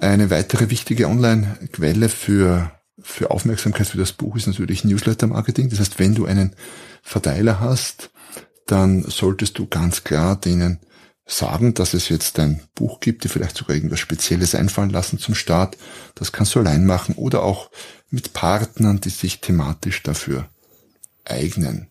Eine 0.00 0.30
weitere 0.30 0.68
wichtige 0.68 1.08
Online-Quelle 1.08 2.10
für, 2.10 2.72
für 3.00 3.30
Aufmerksamkeit 3.30 3.86
für 3.86 3.98
das 3.98 4.12
Buch 4.12 4.36
ist 4.36 4.48
natürlich 4.48 4.84
Newsletter-Marketing. 4.84 5.70
Das 5.70 5.80
heißt, 5.80 5.98
wenn 5.98 6.14
du 6.14 6.26
einen 6.26 6.54
Verteiler 7.02 7.60
hast, 7.60 8.10
dann 8.66 9.02
solltest 9.02 9.58
du 9.58 9.66
ganz 9.66 10.04
klar 10.04 10.36
denen 10.36 10.80
sagen, 11.26 11.74
dass 11.74 11.94
es 11.94 12.08
jetzt 12.08 12.38
ein 12.38 12.62
Buch 12.74 13.00
gibt, 13.00 13.24
die 13.24 13.28
vielleicht 13.28 13.56
sogar 13.56 13.76
irgendwas 13.76 14.00
Spezielles 14.00 14.54
einfallen 14.54 14.90
lassen 14.90 15.18
zum 15.18 15.34
Start. 15.34 15.76
Das 16.14 16.32
kannst 16.32 16.54
du 16.54 16.60
allein 16.60 16.84
machen 16.84 17.14
oder 17.14 17.42
auch 17.42 17.70
mit 18.10 18.32
Partnern, 18.32 19.00
die 19.00 19.10
sich 19.10 19.40
thematisch 19.40 20.02
dafür 20.02 20.48
eignen. 21.24 21.88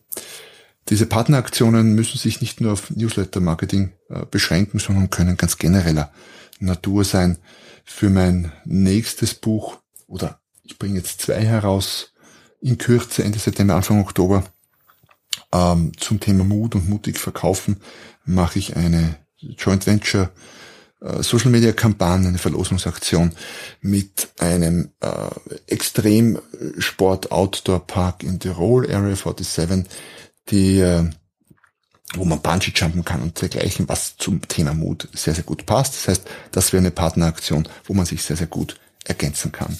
Diese 0.88 1.06
Partneraktionen 1.06 1.94
müssen 1.94 2.18
sich 2.18 2.40
nicht 2.40 2.60
nur 2.60 2.72
auf 2.72 2.90
Newsletter-Marketing 2.90 3.92
äh, 4.08 4.26
beschränken, 4.26 4.78
sondern 4.78 5.10
können 5.10 5.36
ganz 5.36 5.56
genereller 5.56 6.12
Natur 6.58 7.04
sein. 7.04 7.38
Für 7.84 8.10
mein 8.10 8.52
nächstes 8.64 9.34
Buch, 9.34 9.78
oder 10.06 10.40
ich 10.62 10.78
bringe 10.78 10.96
jetzt 10.98 11.20
zwei 11.20 11.44
heraus, 11.44 12.12
in 12.60 12.78
Kürze, 12.78 13.24
Ende 13.24 13.38
September, 13.38 13.74
Anfang 13.74 14.00
Oktober, 14.00 14.44
ähm, 15.52 15.92
zum 15.98 16.20
Thema 16.20 16.44
Mut 16.44 16.74
und 16.74 16.88
mutig 16.88 17.18
verkaufen 17.18 17.80
mache 18.24 18.58
ich 18.58 18.76
eine 18.76 19.16
Joint 19.38 19.86
Venture 19.86 20.30
äh, 21.00 21.22
Social 21.22 21.50
Media 21.50 21.72
Kampagne, 21.72 22.28
eine 22.28 22.38
Verlosungsaktion 22.38 23.32
mit 23.80 24.28
einem 24.38 24.90
äh, 25.00 25.08
Extremsport 25.66 27.32
Outdoor 27.32 27.86
Park 27.86 28.22
in 28.22 28.38
Tirol, 28.38 28.86
Area 28.86 29.16
47, 29.16 29.86
die 30.50 30.80
äh, 30.80 31.10
wo 32.14 32.24
man 32.24 32.40
Bungee 32.40 32.72
jumpen 32.74 33.04
kann 33.04 33.22
und 33.22 33.40
dergleichen, 33.40 33.88
was 33.88 34.16
zum 34.16 34.46
Thema 34.46 34.74
Mut 34.74 35.08
sehr, 35.14 35.34
sehr 35.34 35.44
gut 35.44 35.64
passt. 35.66 35.94
Das 35.94 36.08
heißt, 36.08 36.28
das 36.50 36.72
wäre 36.72 36.82
eine 36.82 36.90
Partneraktion, 36.90 37.66
wo 37.84 37.94
man 37.94 38.06
sich 38.06 38.22
sehr, 38.22 38.36
sehr 38.36 38.46
gut 38.46 38.78
ergänzen 39.04 39.50
kann. 39.50 39.78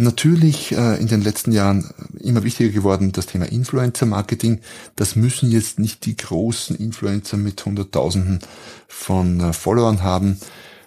Natürlich 0.00 0.70
äh, 0.70 0.94
in 1.00 1.08
den 1.08 1.22
letzten 1.22 1.50
Jahren 1.50 1.92
immer 2.20 2.44
wichtiger 2.44 2.70
geworden 2.70 3.10
das 3.10 3.26
Thema 3.26 3.46
Influencer-Marketing. 3.46 4.60
Das 4.94 5.16
müssen 5.16 5.50
jetzt 5.50 5.80
nicht 5.80 6.06
die 6.06 6.16
großen 6.16 6.76
Influencer 6.76 7.36
mit 7.36 7.64
Hunderttausenden 7.66 8.38
von 8.86 9.40
äh, 9.40 9.52
Followern 9.52 10.04
haben. 10.04 10.38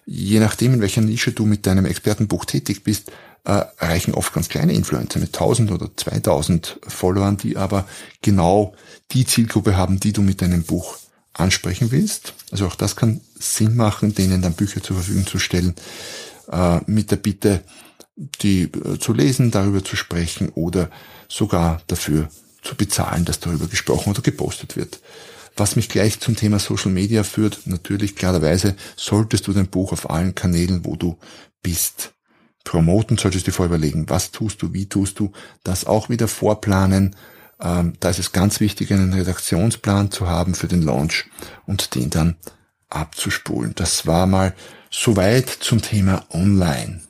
Je 0.05 0.39
nachdem, 0.39 0.75
in 0.75 0.79
welcher 0.79 1.01
Nische 1.01 1.33
du 1.33 1.45
mit 1.45 1.67
deinem 1.67 1.83
Expertenbuch 1.83 2.45
tätig 2.45 2.85
bist, 2.85 3.11
äh, 3.43 3.65
erreichen 3.79 4.13
oft 4.13 4.33
ganz 4.33 4.47
kleine 4.47 4.71
Influencer 4.71 5.19
mit 5.19 5.35
1000 5.35 5.73
oder 5.73 5.89
2000 5.93 6.79
Followern, 6.87 7.35
die 7.35 7.57
aber 7.57 7.85
genau 8.21 8.75
die 9.11 9.25
Zielgruppe 9.25 9.75
haben, 9.75 9.99
die 9.99 10.13
du 10.13 10.21
mit 10.21 10.41
deinem 10.41 10.63
Buch 10.63 10.95
ansprechen 11.33 11.91
willst. 11.91 12.33
Also 12.49 12.65
auch 12.65 12.75
das 12.75 12.95
kann 12.95 13.19
Sinn 13.37 13.75
machen, 13.75 14.15
denen 14.15 14.41
dann 14.41 14.53
Bücher 14.53 14.81
zur 14.81 14.95
Verfügung 14.95 15.27
zu 15.27 15.37
stellen, 15.37 15.75
äh, 16.49 16.79
mit 16.85 17.11
der 17.11 17.17
Bitte, 17.17 17.61
die 18.41 18.63
äh, 18.63 18.99
zu 18.99 19.13
lesen, 19.13 19.51
darüber 19.51 19.83
zu 19.83 19.95
sprechen 19.95 20.49
oder 20.49 20.89
sogar 21.27 21.81
dafür 21.87 22.29
zu 22.61 22.75
bezahlen, 22.75 23.25
dass 23.25 23.39
darüber 23.39 23.67
gesprochen 23.67 24.11
oder 24.11 24.21
gepostet 24.21 24.75
wird. 24.75 24.99
Was 25.57 25.75
mich 25.75 25.89
gleich 25.89 26.19
zum 26.19 26.35
Thema 26.35 26.59
Social 26.59 26.91
Media 26.91 27.23
führt, 27.23 27.61
natürlich 27.65 28.15
klarerweise 28.15 28.75
solltest 28.95 29.47
du 29.47 29.53
dein 29.53 29.67
Buch 29.67 29.91
auf 29.91 30.09
allen 30.09 30.35
Kanälen, 30.35 30.85
wo 30.85 30.95
du 30.95 31.17
bist, 31.61 32.13
promoten, 32.63 33.17
solltest 33.17 33.47
du 33.47 33.51
dir 33.51 33.55
vorüberlegen, 33.55 34.09
was 34.09 34.31
tust 34.31 34.61
du, 34.61 34.73
wie 34.73 34.87
tust 34.87 35.19
du, 35.19 35.31
das 35.63 35.85
auch 35.85 36.09
wieder 36.09 36.27
vorplanen. 36.27 37.15
Ähm, 37.59 37.93
da 37.99 38.09
ist 38.09 38.19
es 38.19 38.31
ganz 38.31 38.59
wichtig, 38.59 38.93
einen 38.93 39.13
Redaktionsplan 39.13 40.11
zu 40.11 40.27
haben 40.27 40.55
für 40.55 40.67
den 40.67 40.83
Launch 40.83 41.25
und 41.65 41.95
den 41.95 42.09
dann 42.09 42.37
abzuspulen. 42.89 43.73
Das 43.75 44.07
war 44.07 44.27
mal 44.27 44.53
soweit 44.89 45.49
zum 45.49 45.81
Thema 45.81 46.25
Online 46.29 47.01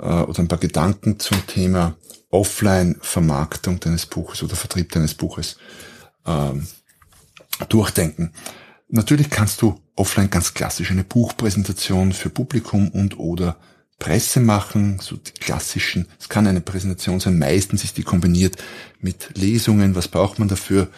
oder 0.00 0.40
ein 0.40 0.48
paar 0.48 0.58
Gedanken 0.58 1.18
zum 1.18 1.46
Thema 1.46 1.96
Offline-Vermarktung 2.30 3.80
deines 3.80 4.06
Buches 4.06 4.42
oder 4.42 4.56
Vertrieb 4.56 4.92
deines 4.92 5.14
Buches 5.14 5.56
ähm, 6.26 6.66
durchdenken. 7.68 8.32
Natürlich 8.88 9.30
kannst 9.30 9.62
du 9.62 9.80
offline 9.96 10.30
ganz 10.30 10.54
klassisch 10.54 10.90
eine 10.90 11.04
Buchpräsentation 11.04 12.12
für 12.12 12.30
Publikum 12.30 12.88
und 12.88 13.18
oder 13.18 13.56
Presse 13.98 14.40
machen, 14.40 14.98
so 15.00 15.16
die 15.16 15.32
klassischen. 15.32 16.08
Es 16.18 16.28
kann 16.28 16.46
eine 16.46 16.62
Präsentation 16.62 17.20
sein, 17.20 17.38
meistens 17.38 17.84
ist 17.84 17.98
die 17.98 18.02
kombiniert 18.02 18.56
mit 19.00 19.36
Lesungen. 19.36 19.94
Was 19.94 20.08
braucht 20.08 20.38
man 20.38 20.48
dafür? 20.48 20.88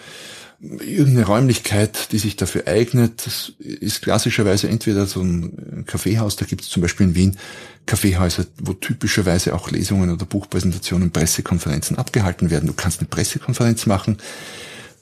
Irgendeine 0.63 1.27
Räumlichkeit, 1.27 2.13
die 2.13 2.19
sich 2.19 2.37
dafür 2.37 2.69
eignet. 2.69 3.27
Das 3.27 3.53
ist 3.59 4.01
klassischerweise 4.01 4.69
entweder 4.69 5.07
so 5.07 5.21
ein 5.21 5.85
Kaffeehaus, 5.89 6.37
da 6.37 6.45
gibt 6.47 6.63
es 6.63 6.69
zum 6.69 6.83
Beispiel 6.83 7.09
in 7.09 7.15
Wien 7.17 7.37
Kaffeehäuser, 7.85 8.47
wo 8.61 8.73
typischerweise 8.73 9.55
auch 9.55 9.73
Lesungen 9.73 10.11
oder 10.11 10.25
Buchpräsentationen, 10.25 11.11
Pressekonferenzen 11.11 11.99
abgehalten 11.99 12.51
werden. 12.51 12.69
Du 12.69 12.75
kannst 12.75 13.01
eine 13.01 13.09
Pressekonferenz 13.09 13.87
machen. 13.87 14.19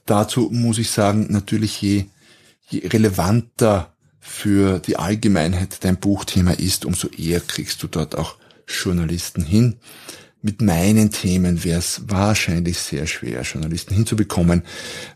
Dazu 0.07 0.49
muss 0.51 0.79
ich 0.79 0.89
sagen, 0.89 1.27
natürlich 1.29 1.79
je, 1.79 2.05
je 2.69 2.87
relevanter 2.87 3.93
für 4.19 4.79
die 4.79 4.97
Allgemeinheit 4.97 5.83
dein 5.83 5.97
Buchthema 5.97 6.53
ist, 6.53 6.85
umso 6.85 7.07
eher 7.07 7.39
kriegst 7.39 7.83
du 7.83 7.87
dort 7.87 8.17
auch 8.17 8.37
Journalisten 8.67 9.43
hin. 9.43 9.77
Mit 10.43 10.59
meinen 10.59 11.11
Themen 11.11 11.63
wäre 11.63 11.77
es 11.77 12.01
wahrscheinlich 12.07 12.79
sehr 12.79 13.05
schwer, 13.05 13.43
Journalisten 13.43 13.93
hinzubekommen, 13.93 14.63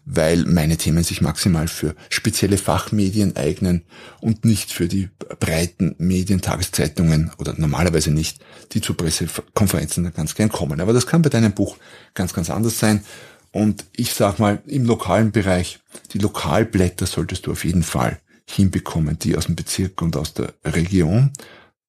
weil 0.05 0.45
meine 0.45 0.77
Themen 0.77 1.03
sich 1.03 1.19
maximal 1.19 1.67
für 1.67 1.95
spezielle 2.09 2.59
Fachmedien 2.59 3.35
eignen 3.35 3.85
und 4.21 4.45
nicht 4.45 4.71
für 4.71 4.87
die 4.87 5.09
breiten 5.39 5.95
Medien, 5.97 6.41
Tageszeitungen 6.41 7.31
oder 7.39 7.55
normalerweise 7.57 8.11
nicht, 8.11 8.39
die 8.73 8.81
zu 8.81 8.93
Pressekonferenzen 8.93 10.13
ganz 10.13 10.35
gern 10.35 10.49
kommen. 10.49 10.79
Aber 10.79 10.93
das 10.93 11.07
kann 11.07 11.23
bei 11.23 11.29
deinem 11.29 11.53
Buch 11.53 11.77
ganz, 12.13 12.33
ganz 12.33 12.51
anders 12.51 12.77
sein. 12.77 13.03
Und 13.51 13.85
ich 13.95 14.13
sag 14.13 14.37
mal, 14.37 14.61
im 14.67 14.85
lokalen 14.85 15.31
Bereich, 15.31 15.79
die 16.13 16.19
Lokalblätter 16.19 17.07
solltest 17.07 17.47
du 17.47 17.51
auf 17.51 17.65
jeden 17.65 17.83
Fall 17.83 18.19
hinbekommen, 18.47 19.17
die 19.17 19.35
aus 19.35 19.47
dem 19.47 19.55
Bezirk 19.55 20.03
und 20.03 20.17
aus 20.17 20.35
der 20.35 20.53
Region. 20.63 21.31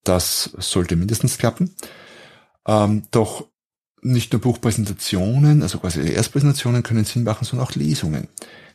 Das 0.03 0.49
sollte 0.57 0.95
mindestens 0.95 1.37
klappen. 1.37 1.75
Ähm, 2.67 3.03
doch 3.11 3.47
nicht 4.01 4.31
nur 4.31 4.41
Buchpräsentationen, 4.41 5.63
also 5.63 5.79
quasi 5.79 6.11
Erstpräsentationen 6.11 6.83
können 6.83 7.05
Sinn 7.05 7.23
machen, 7.23 7.45
sondern 7.45 7.67
auch 7.67 7.75
Lesungen. 7.75 8.27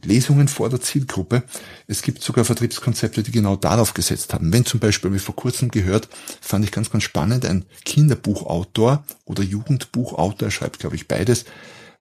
Lesungen 0.05 0.48
vor 0.48 0.68
der 0.68 0.81
Zielgruppe. 0.81 1.44
Es 1.87 2.02
gibt 2.02 2.22
sogar 2.22 2.44
Vertriebskonzepte, 2.44 3.22
die 3.22 3.31
genau 3.31 3.55
darauf 3.55 3.94
gesetzt 3.94 4.35
haben. 4.35 4.52
Wenn 4.52 4.64
zum 4.64 4.81
Beispiel, 4.81 5.12
wie 5.12 5.20
vor 5.20 5.37
kurzem 5.37 5.70
gehört, 5.70 6.09
fand 6.40 6.64
ich 6.64 6.72
ganz, 6.72 6.90
ganz 6.90 7.05
spannend, 7.05 7.46
ein 7.46 7.64
Kinderbuchautor 7.85 9.05
oder 9.24 9.44
Jugendbuchautor, 9.44 10.48
er 10.48 10.50
schreibt, 10.50 10.81
glaube 10.81 10.96
ich, 10.96 11.07
beides, 11.07 11.44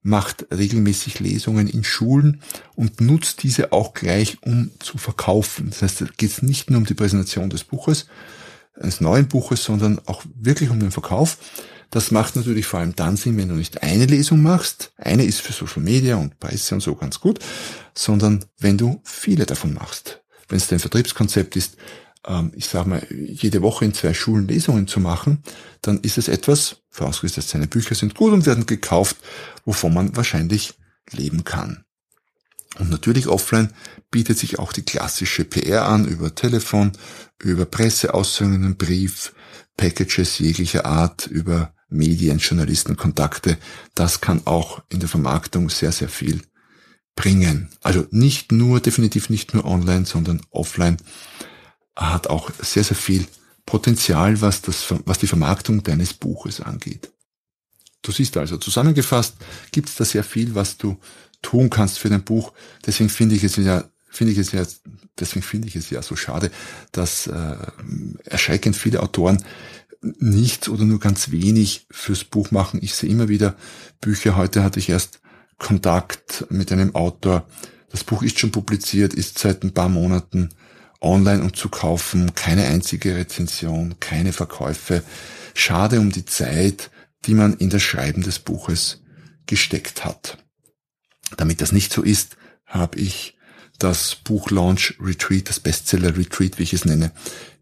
macht 0.01 0.47
regelmäßig 0.51 1.19
Lesungen 1.19 1.67
in 1.67 1.83
Schulen 1.83 2.41
und 2.75 3.01
nutzt 3.01 3.43
diese 3.43 3.71
auch 3.71 3.93
gleich, 3.93 4.39
um 4.41 4.71
zu 4.79 4.97
verkaufen. 4.97 5.69
Das 5.69 5.83
heißt, 5.83 6.01
es 6.01 6.17
geht 6.17 6.41
nicht 6.41 6.71
nur 6.71 6.79
um 6.79 6.85
die 6.85 6.95
Präsentation 6.95 7.51
des 7.51 7.63
Buches, 7.63 8.07
eines 8.79 8.99
neuen 8.99 9.27
Buches, 9.27 9.63
sondern 9.63 9.99
auch 10.07 10.23
wirklich 10.33 10.71
um 10.71 10.79
den 10.79 10.89
Verkauf. 10.89 11.37
Das 11.91 12.09
macht 12.09 12.37
natürlich 12.37 12.65
vor 12.65 12.79
allem 12.79 12.95
dann 12.95 13.17
Sinn, 13.17 13.37
wenn 13.37 13.49
du 13.49 13.55
nicht 13.55 13.83
eine 13.83 14.05
Lesung 14.05 14.41
machst, 14.41 14.93
eine 14.97 15.25
ist 15.25 15.41
für 15.41 15.51
Social 15.51 15.83
Media 15.83 16.15
und 16.15 16.39
Presse 16.39 16.73
und 16.73 16.81
so 16.81 16.95
ganz 16.95 17.19
gut, 17.19 17.39
sondern 17.93 18.45
wenn 18.57 18.77
du 18.77 19.01
viele 19.03 19.45
davon 19.45 19.73
machst. 19.73 20.21
Wenn 20.47 20.57
es 20.57 20.67
dein 20.67 20.79
Vertriebskonzept 20.79 21.57
ist, 21.57 21.75
ähm, 22.25 22.53
ich 22.55 22.67
sage 22.67 22.89
mal, 22.89 23.05
jede 23.09 23.61
Woche 23.61 23.83
in 23.83 23.93
zwei 23.93 24.13
Schulen 24.13 24.47
Lesungen 24.47 24.87
zu 24.87 25.01
machen, 25.01 25.43
dann 25.81 25.99
ist 25.99 26.17
es 26.17 26.29
etwas, 26.29 26.77
vorausgesetzt 26.89 27.49
seine 27.49 27.67
Bücher 27.67 27.93
sind 27.93 28.15
gut 28.15 28.31
und 28.31 28.45
werden 28.45 28.65
gekauft, 28.65 29.17
wovon 29.65 29.93
man 29.93 30.15
wahrscheinlich 30.15 30.75
leben 31.11 31.43
kann. 31.43 31.83
Und 32.79 32.89
natürlich 32.89 33.27
offline 33.27 33.73
bietet 34.11 34.37
sich 34.37 34.59
auch 34.59 34.71
die 34.71 34.83
klassische 34.83 35.43
PR 35.43 35.87
an 35.87 36.07
über 36.07 36.33
Telefon, 36.35 36.93
über 37.37 37.65
Presseaussendungen, 37.65 38.77
Brief, 38.77 39.33
Packages 39.75 40.39
jeglicher 40.39 40.85
Art, 40.85 41.27
über 41.27 41.73
Medien, 41.91 42.39
Journalisten, 42.39 42.97
Kontakte. 42.97 43.57
Das 43.93 44.21
kann 44.21 44.41
auch 44.45 44.81
in 44.89 44.99
der 44.99 45.09
Vermarktung 45.09 45.69
sehr, 45.69 45.91
sehr 45.91 46.09
viel 46.09 46.41
bringen. 47.15 47.69
Also 47.81 48.07
nicht 48.11 48.51
nur, 48.51 48.79
definitiv 48.79 49.29
nicht 49.29 49.53
nur 49.53 49.65
online, 49.65 50.05
sondern 50.05 50.41
offline 50.49 50.97
hat 51.95 52.27
auch 52.27 52.51
sehr, 52.59 52.83
sehr 52.83 52.95
viel 52.95 53.25
Potenzial, 53.65 54.41
was, 54.41 54.61
das, 54.61 54.85
was 55.05 55.19
die 55.19 55.27
Vermarktung 55.27 55.83
deines 55.83 56.13
Buches 56.13 56.61
angeht. 56.61 57.11
Du 58.01 58.11
siehst 58.11 58.35
also, 58.37 58.57
zusammengefasst 58.57 59.35
gibt 59.71 59.89
es 59.89 59.95
da 59.95 60.05
sehr 60.05 60.23
viel, 60.23 60.55
was 60.55 60.77
du 60.77 60.97
tun 61.41 61.69
kannst 61.69 61.99
für 61.99 62.09
dein 62.09 62.23
Buch. 62.23 62.53
Deswegen 62.85 63.09
finde 63.09 63.35
ich 63.35 63.43
es 63.43 63.55
ja, 63.57 63.83
finde 64.09 64.33
ich 64.33 64.39
es 64.39 64.51
ja, 64.51 64.65
deswegen 65.19 65.43
finde 65.43 65.67
ich 65.67 65.75
es 65.75 65.89
ja 65.89 66.01
so 66.01 66.15
schade, 66.15 66.51
dass 66.91 67.27
äh, 67.27 67.55
erschreckend 68.25 68.75
viele 68.75 69.01
Autoren 69.01 69.43
nichts 70.01 70.67
oder 70.67 70.83
nur 70.83 70.99
ganz 70.99 71.31
wenig 71.31 71.85
fürs 71.91 72.23
Buch 72.23 72.51
machen. 72.51 72.79
Ich 72.81 72.95
sehe 72.95 73.09
immer 73.09 73.27
wieder 73.27 73.55
Bücher. 73.99 74.35
Heute 74.35 74.63
hatte 74.63 74.79
ich 74.79 74.89
erst 74.89 75.21
Kontakt 75.57 76.45
mit 76.49 76.71
einem 76.71 76.95
Autor. 76.95 77.47
Das 77.91 78.03
Buch 78.03 78.23
ist 78.23 78.39
schon 78.39 78.51
publiziert, 78.51 79.13
ist 79.13 79.37
seit 79.37 79.63
ein 79.63 79.73
paar 79.73 79.89
Monaten 79.89 80.49
online 81.01 81.43
und 81.43 81.55
zu 81.55 81.69
kaufen, 81.69 82.33
keine 82.35 82.65
einzige 82.65 83.15
Rezension, 83.15 83.95
keine 83.99 84.33
Verkäufe. 84.33 85.03
Schade 85.53 85.99
um 85.99 86.11
die 86.11 86.25
Zeit, 86.25 86.91
die 87.25 87.33
man 87.33 87.55
in 87.55 87.69
das 87.69 87.81
Schreiben 87.81 88.21
des 88.21 88.39
Buches 88.39 89.01
gesteckt 89.45 90.05
hat. 90.05 90.37
Damit 91.37 91.61
das 91.61 91.71
nicht 91.71 91.91
so 91.91 92.01
ist, 92.01 92.37
habe 92.65 92.99
ich 92.99 93.37
das 93.79 94.15
Buch 94.15 94.51
Launch 94.51 94.95
Retreat, 95.01 95.49
das 95.49 95.59
Bestseller 95.59 96.15
Retreat, 96.17 96.59
wie 96.59 96.63
ich 96.63 96.73
es 96.73 96.85
nenne, 96.85 97.11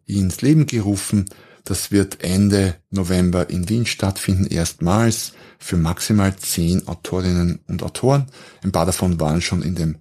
ins 0.06 0.41
Leben 0.41 0.65
gerufen. 0.65 1.25
Das 1.63 1.91
wird 1.91 2.24
Ende 2.24 2.76
November 2.89 3.50
in 3.50 3.69
Wien 3.69 3.86
stattfinden, 3.86 4.45
erstmals 4.45 5.34
für 5.60 5.78
maximal 5.78 6.36
zehn 6.36 6.88
Autorinnen 6.88 7.60
und 7.67 7.84
Autoren. 7.84 8.28
Ein 8.63 8.72
paar 8.72 8.86
davon 8.86 9.19
waren 9.19 9.41
schon 9.41 9.62
in 9.62 9.76
dem, 9.76 9.98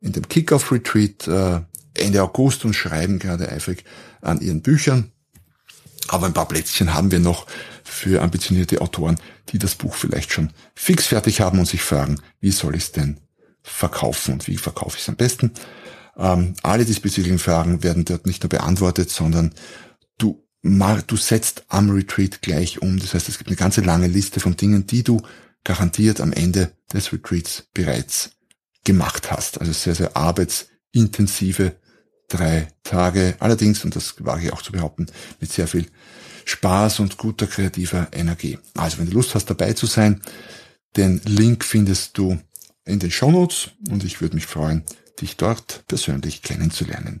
in 0.00 0.12
dem 0.12 0.28
Kickoff 0.28 0.72
Retreat 0.72 1.26
äh, 1.28 1.60
Ende 1.94 2.22
August 2.22 2.64
und 2.64 2.74
schreiben 2.74 3.18
gerade 3.18 3.50
eifrig 3.50 3.84
an 4.20 4.40
ihren 4.40 4.62
Büchern. 4.62 5.12
Aber 6.08 6.26
ein 6.26 6.34
paar 6.34 6.48
Plätzchen 6.48 6.94
haben 6.94 7.10
wir 7.10 7.18
noch 7.18 7.46
für 7.82 8.22
ambitionierte 8.22 8.80
Autoren, 8.80 9.18
die 9.48 9.58
das 9.58 9.74
Buch 9.74 9.94
vielleicht 9.94 10.32
schon 10.32 10.52
fix 10.74 11.06
fertig 11.06 11.40
haben 11.40 11.58
und 11.58 11.66
sich 11.66 11.82
fragen, 11.82 12.20
wie 12.40 12.50
soll 12.50 12.76
ich 12.76 12.84
es 12.84 12.92
denn 12.92 13.20
verkaufen 13.62 14.34
und 14.34 14.46
wie 14.46 14.56
verkaufe 14.56 14.96
ich 14.96 15.02
es 15.02 15.08
am 15.08 15.16
besten. 15.16 15.52
Ähm, 16.16 16.54
alle 16.62 16.84
diesbezüglichen 16.84 17.38
Fragen 17.38 17.82
werden 17.82 18.04
dort 18.04 18.26
nicht 18.26 18.42
nur 18.42 18.48
beantwortet, 18.50 19.10
sondern 19.10 19.52
du, 20.18 20.45
du 20.62 21.16
setzt 21.16 21.64
am 21.68 21.90
Retreat 21.90 22.42
gleich 22.42 22.82
um. 22.82 22.98
Das 22.98 23.14
heißt, 23.14 23.28
es 23.28 23.38
gibt 23.38 23.48
eine 23.48 23.56
ganze 23.56 23.80
lange 23.80 24.08
Liste 24.08 24.40
von 24.40 24.56
Dingen, 24.56 24.86
die 24.86 25.02
du 25.02 25.22
garantiert 25.64 26.20
am 26.20 26.32
Ende 26.32 26.72
des 26.92 27.12
Retreats 27.12 27.64
bereits 27.74 28.30
gemacht 28.84 29.30
hast. 29.30 29.60
Also 29.60 29.72
sehr, 29.72 29.94
sehr 29.94 30.16
arbeits 30.16 30.68
intensive 30.92 31.76
drei 32.28 32.68
Tage. 32.82 33.36
Allerdings, 33.38 33.84
und 33.84 33.94
das 33.94 34.14
wage 34.24 34.46
ich 34.46 34.52
auch 34.52 34.62
zu 34.62 34.72
behaupten, 34.72 35.06
mit 35.40 35.52
sehr 35.52 35.68
viel 35.68 35.86
Spaß 36.44 37.00
und 37.00 37.18
guter 37.18 37.46
kreativer 37.46 38.08
Energie. 38.12 38.58
Also 38.74 38.98
wenn 38.98 39.06
du 39.06 39.12
Lust 39.12 39.34
hast, 39.34 39.50
dabei 39.50 39.72
zu 39.72 39.86
sein, 39.86 40.22
den 40.96 41.20
Link 41.24 41.64
findest 41.64 42.16
du 42.16 42.38
in 42.84 42.98
den 42.98 43.10
Shownotes 43.10 43.70
und 43.90 44.04
ich 44.04 44.20
würde 44.20 44.36
mich 44.36 44.46
freuen, 44.46 44.84
dich 45.20 45.36
dort 45.36 45.84
persönlich 45.88 46.42
kennenzulernen. 46.42 47.20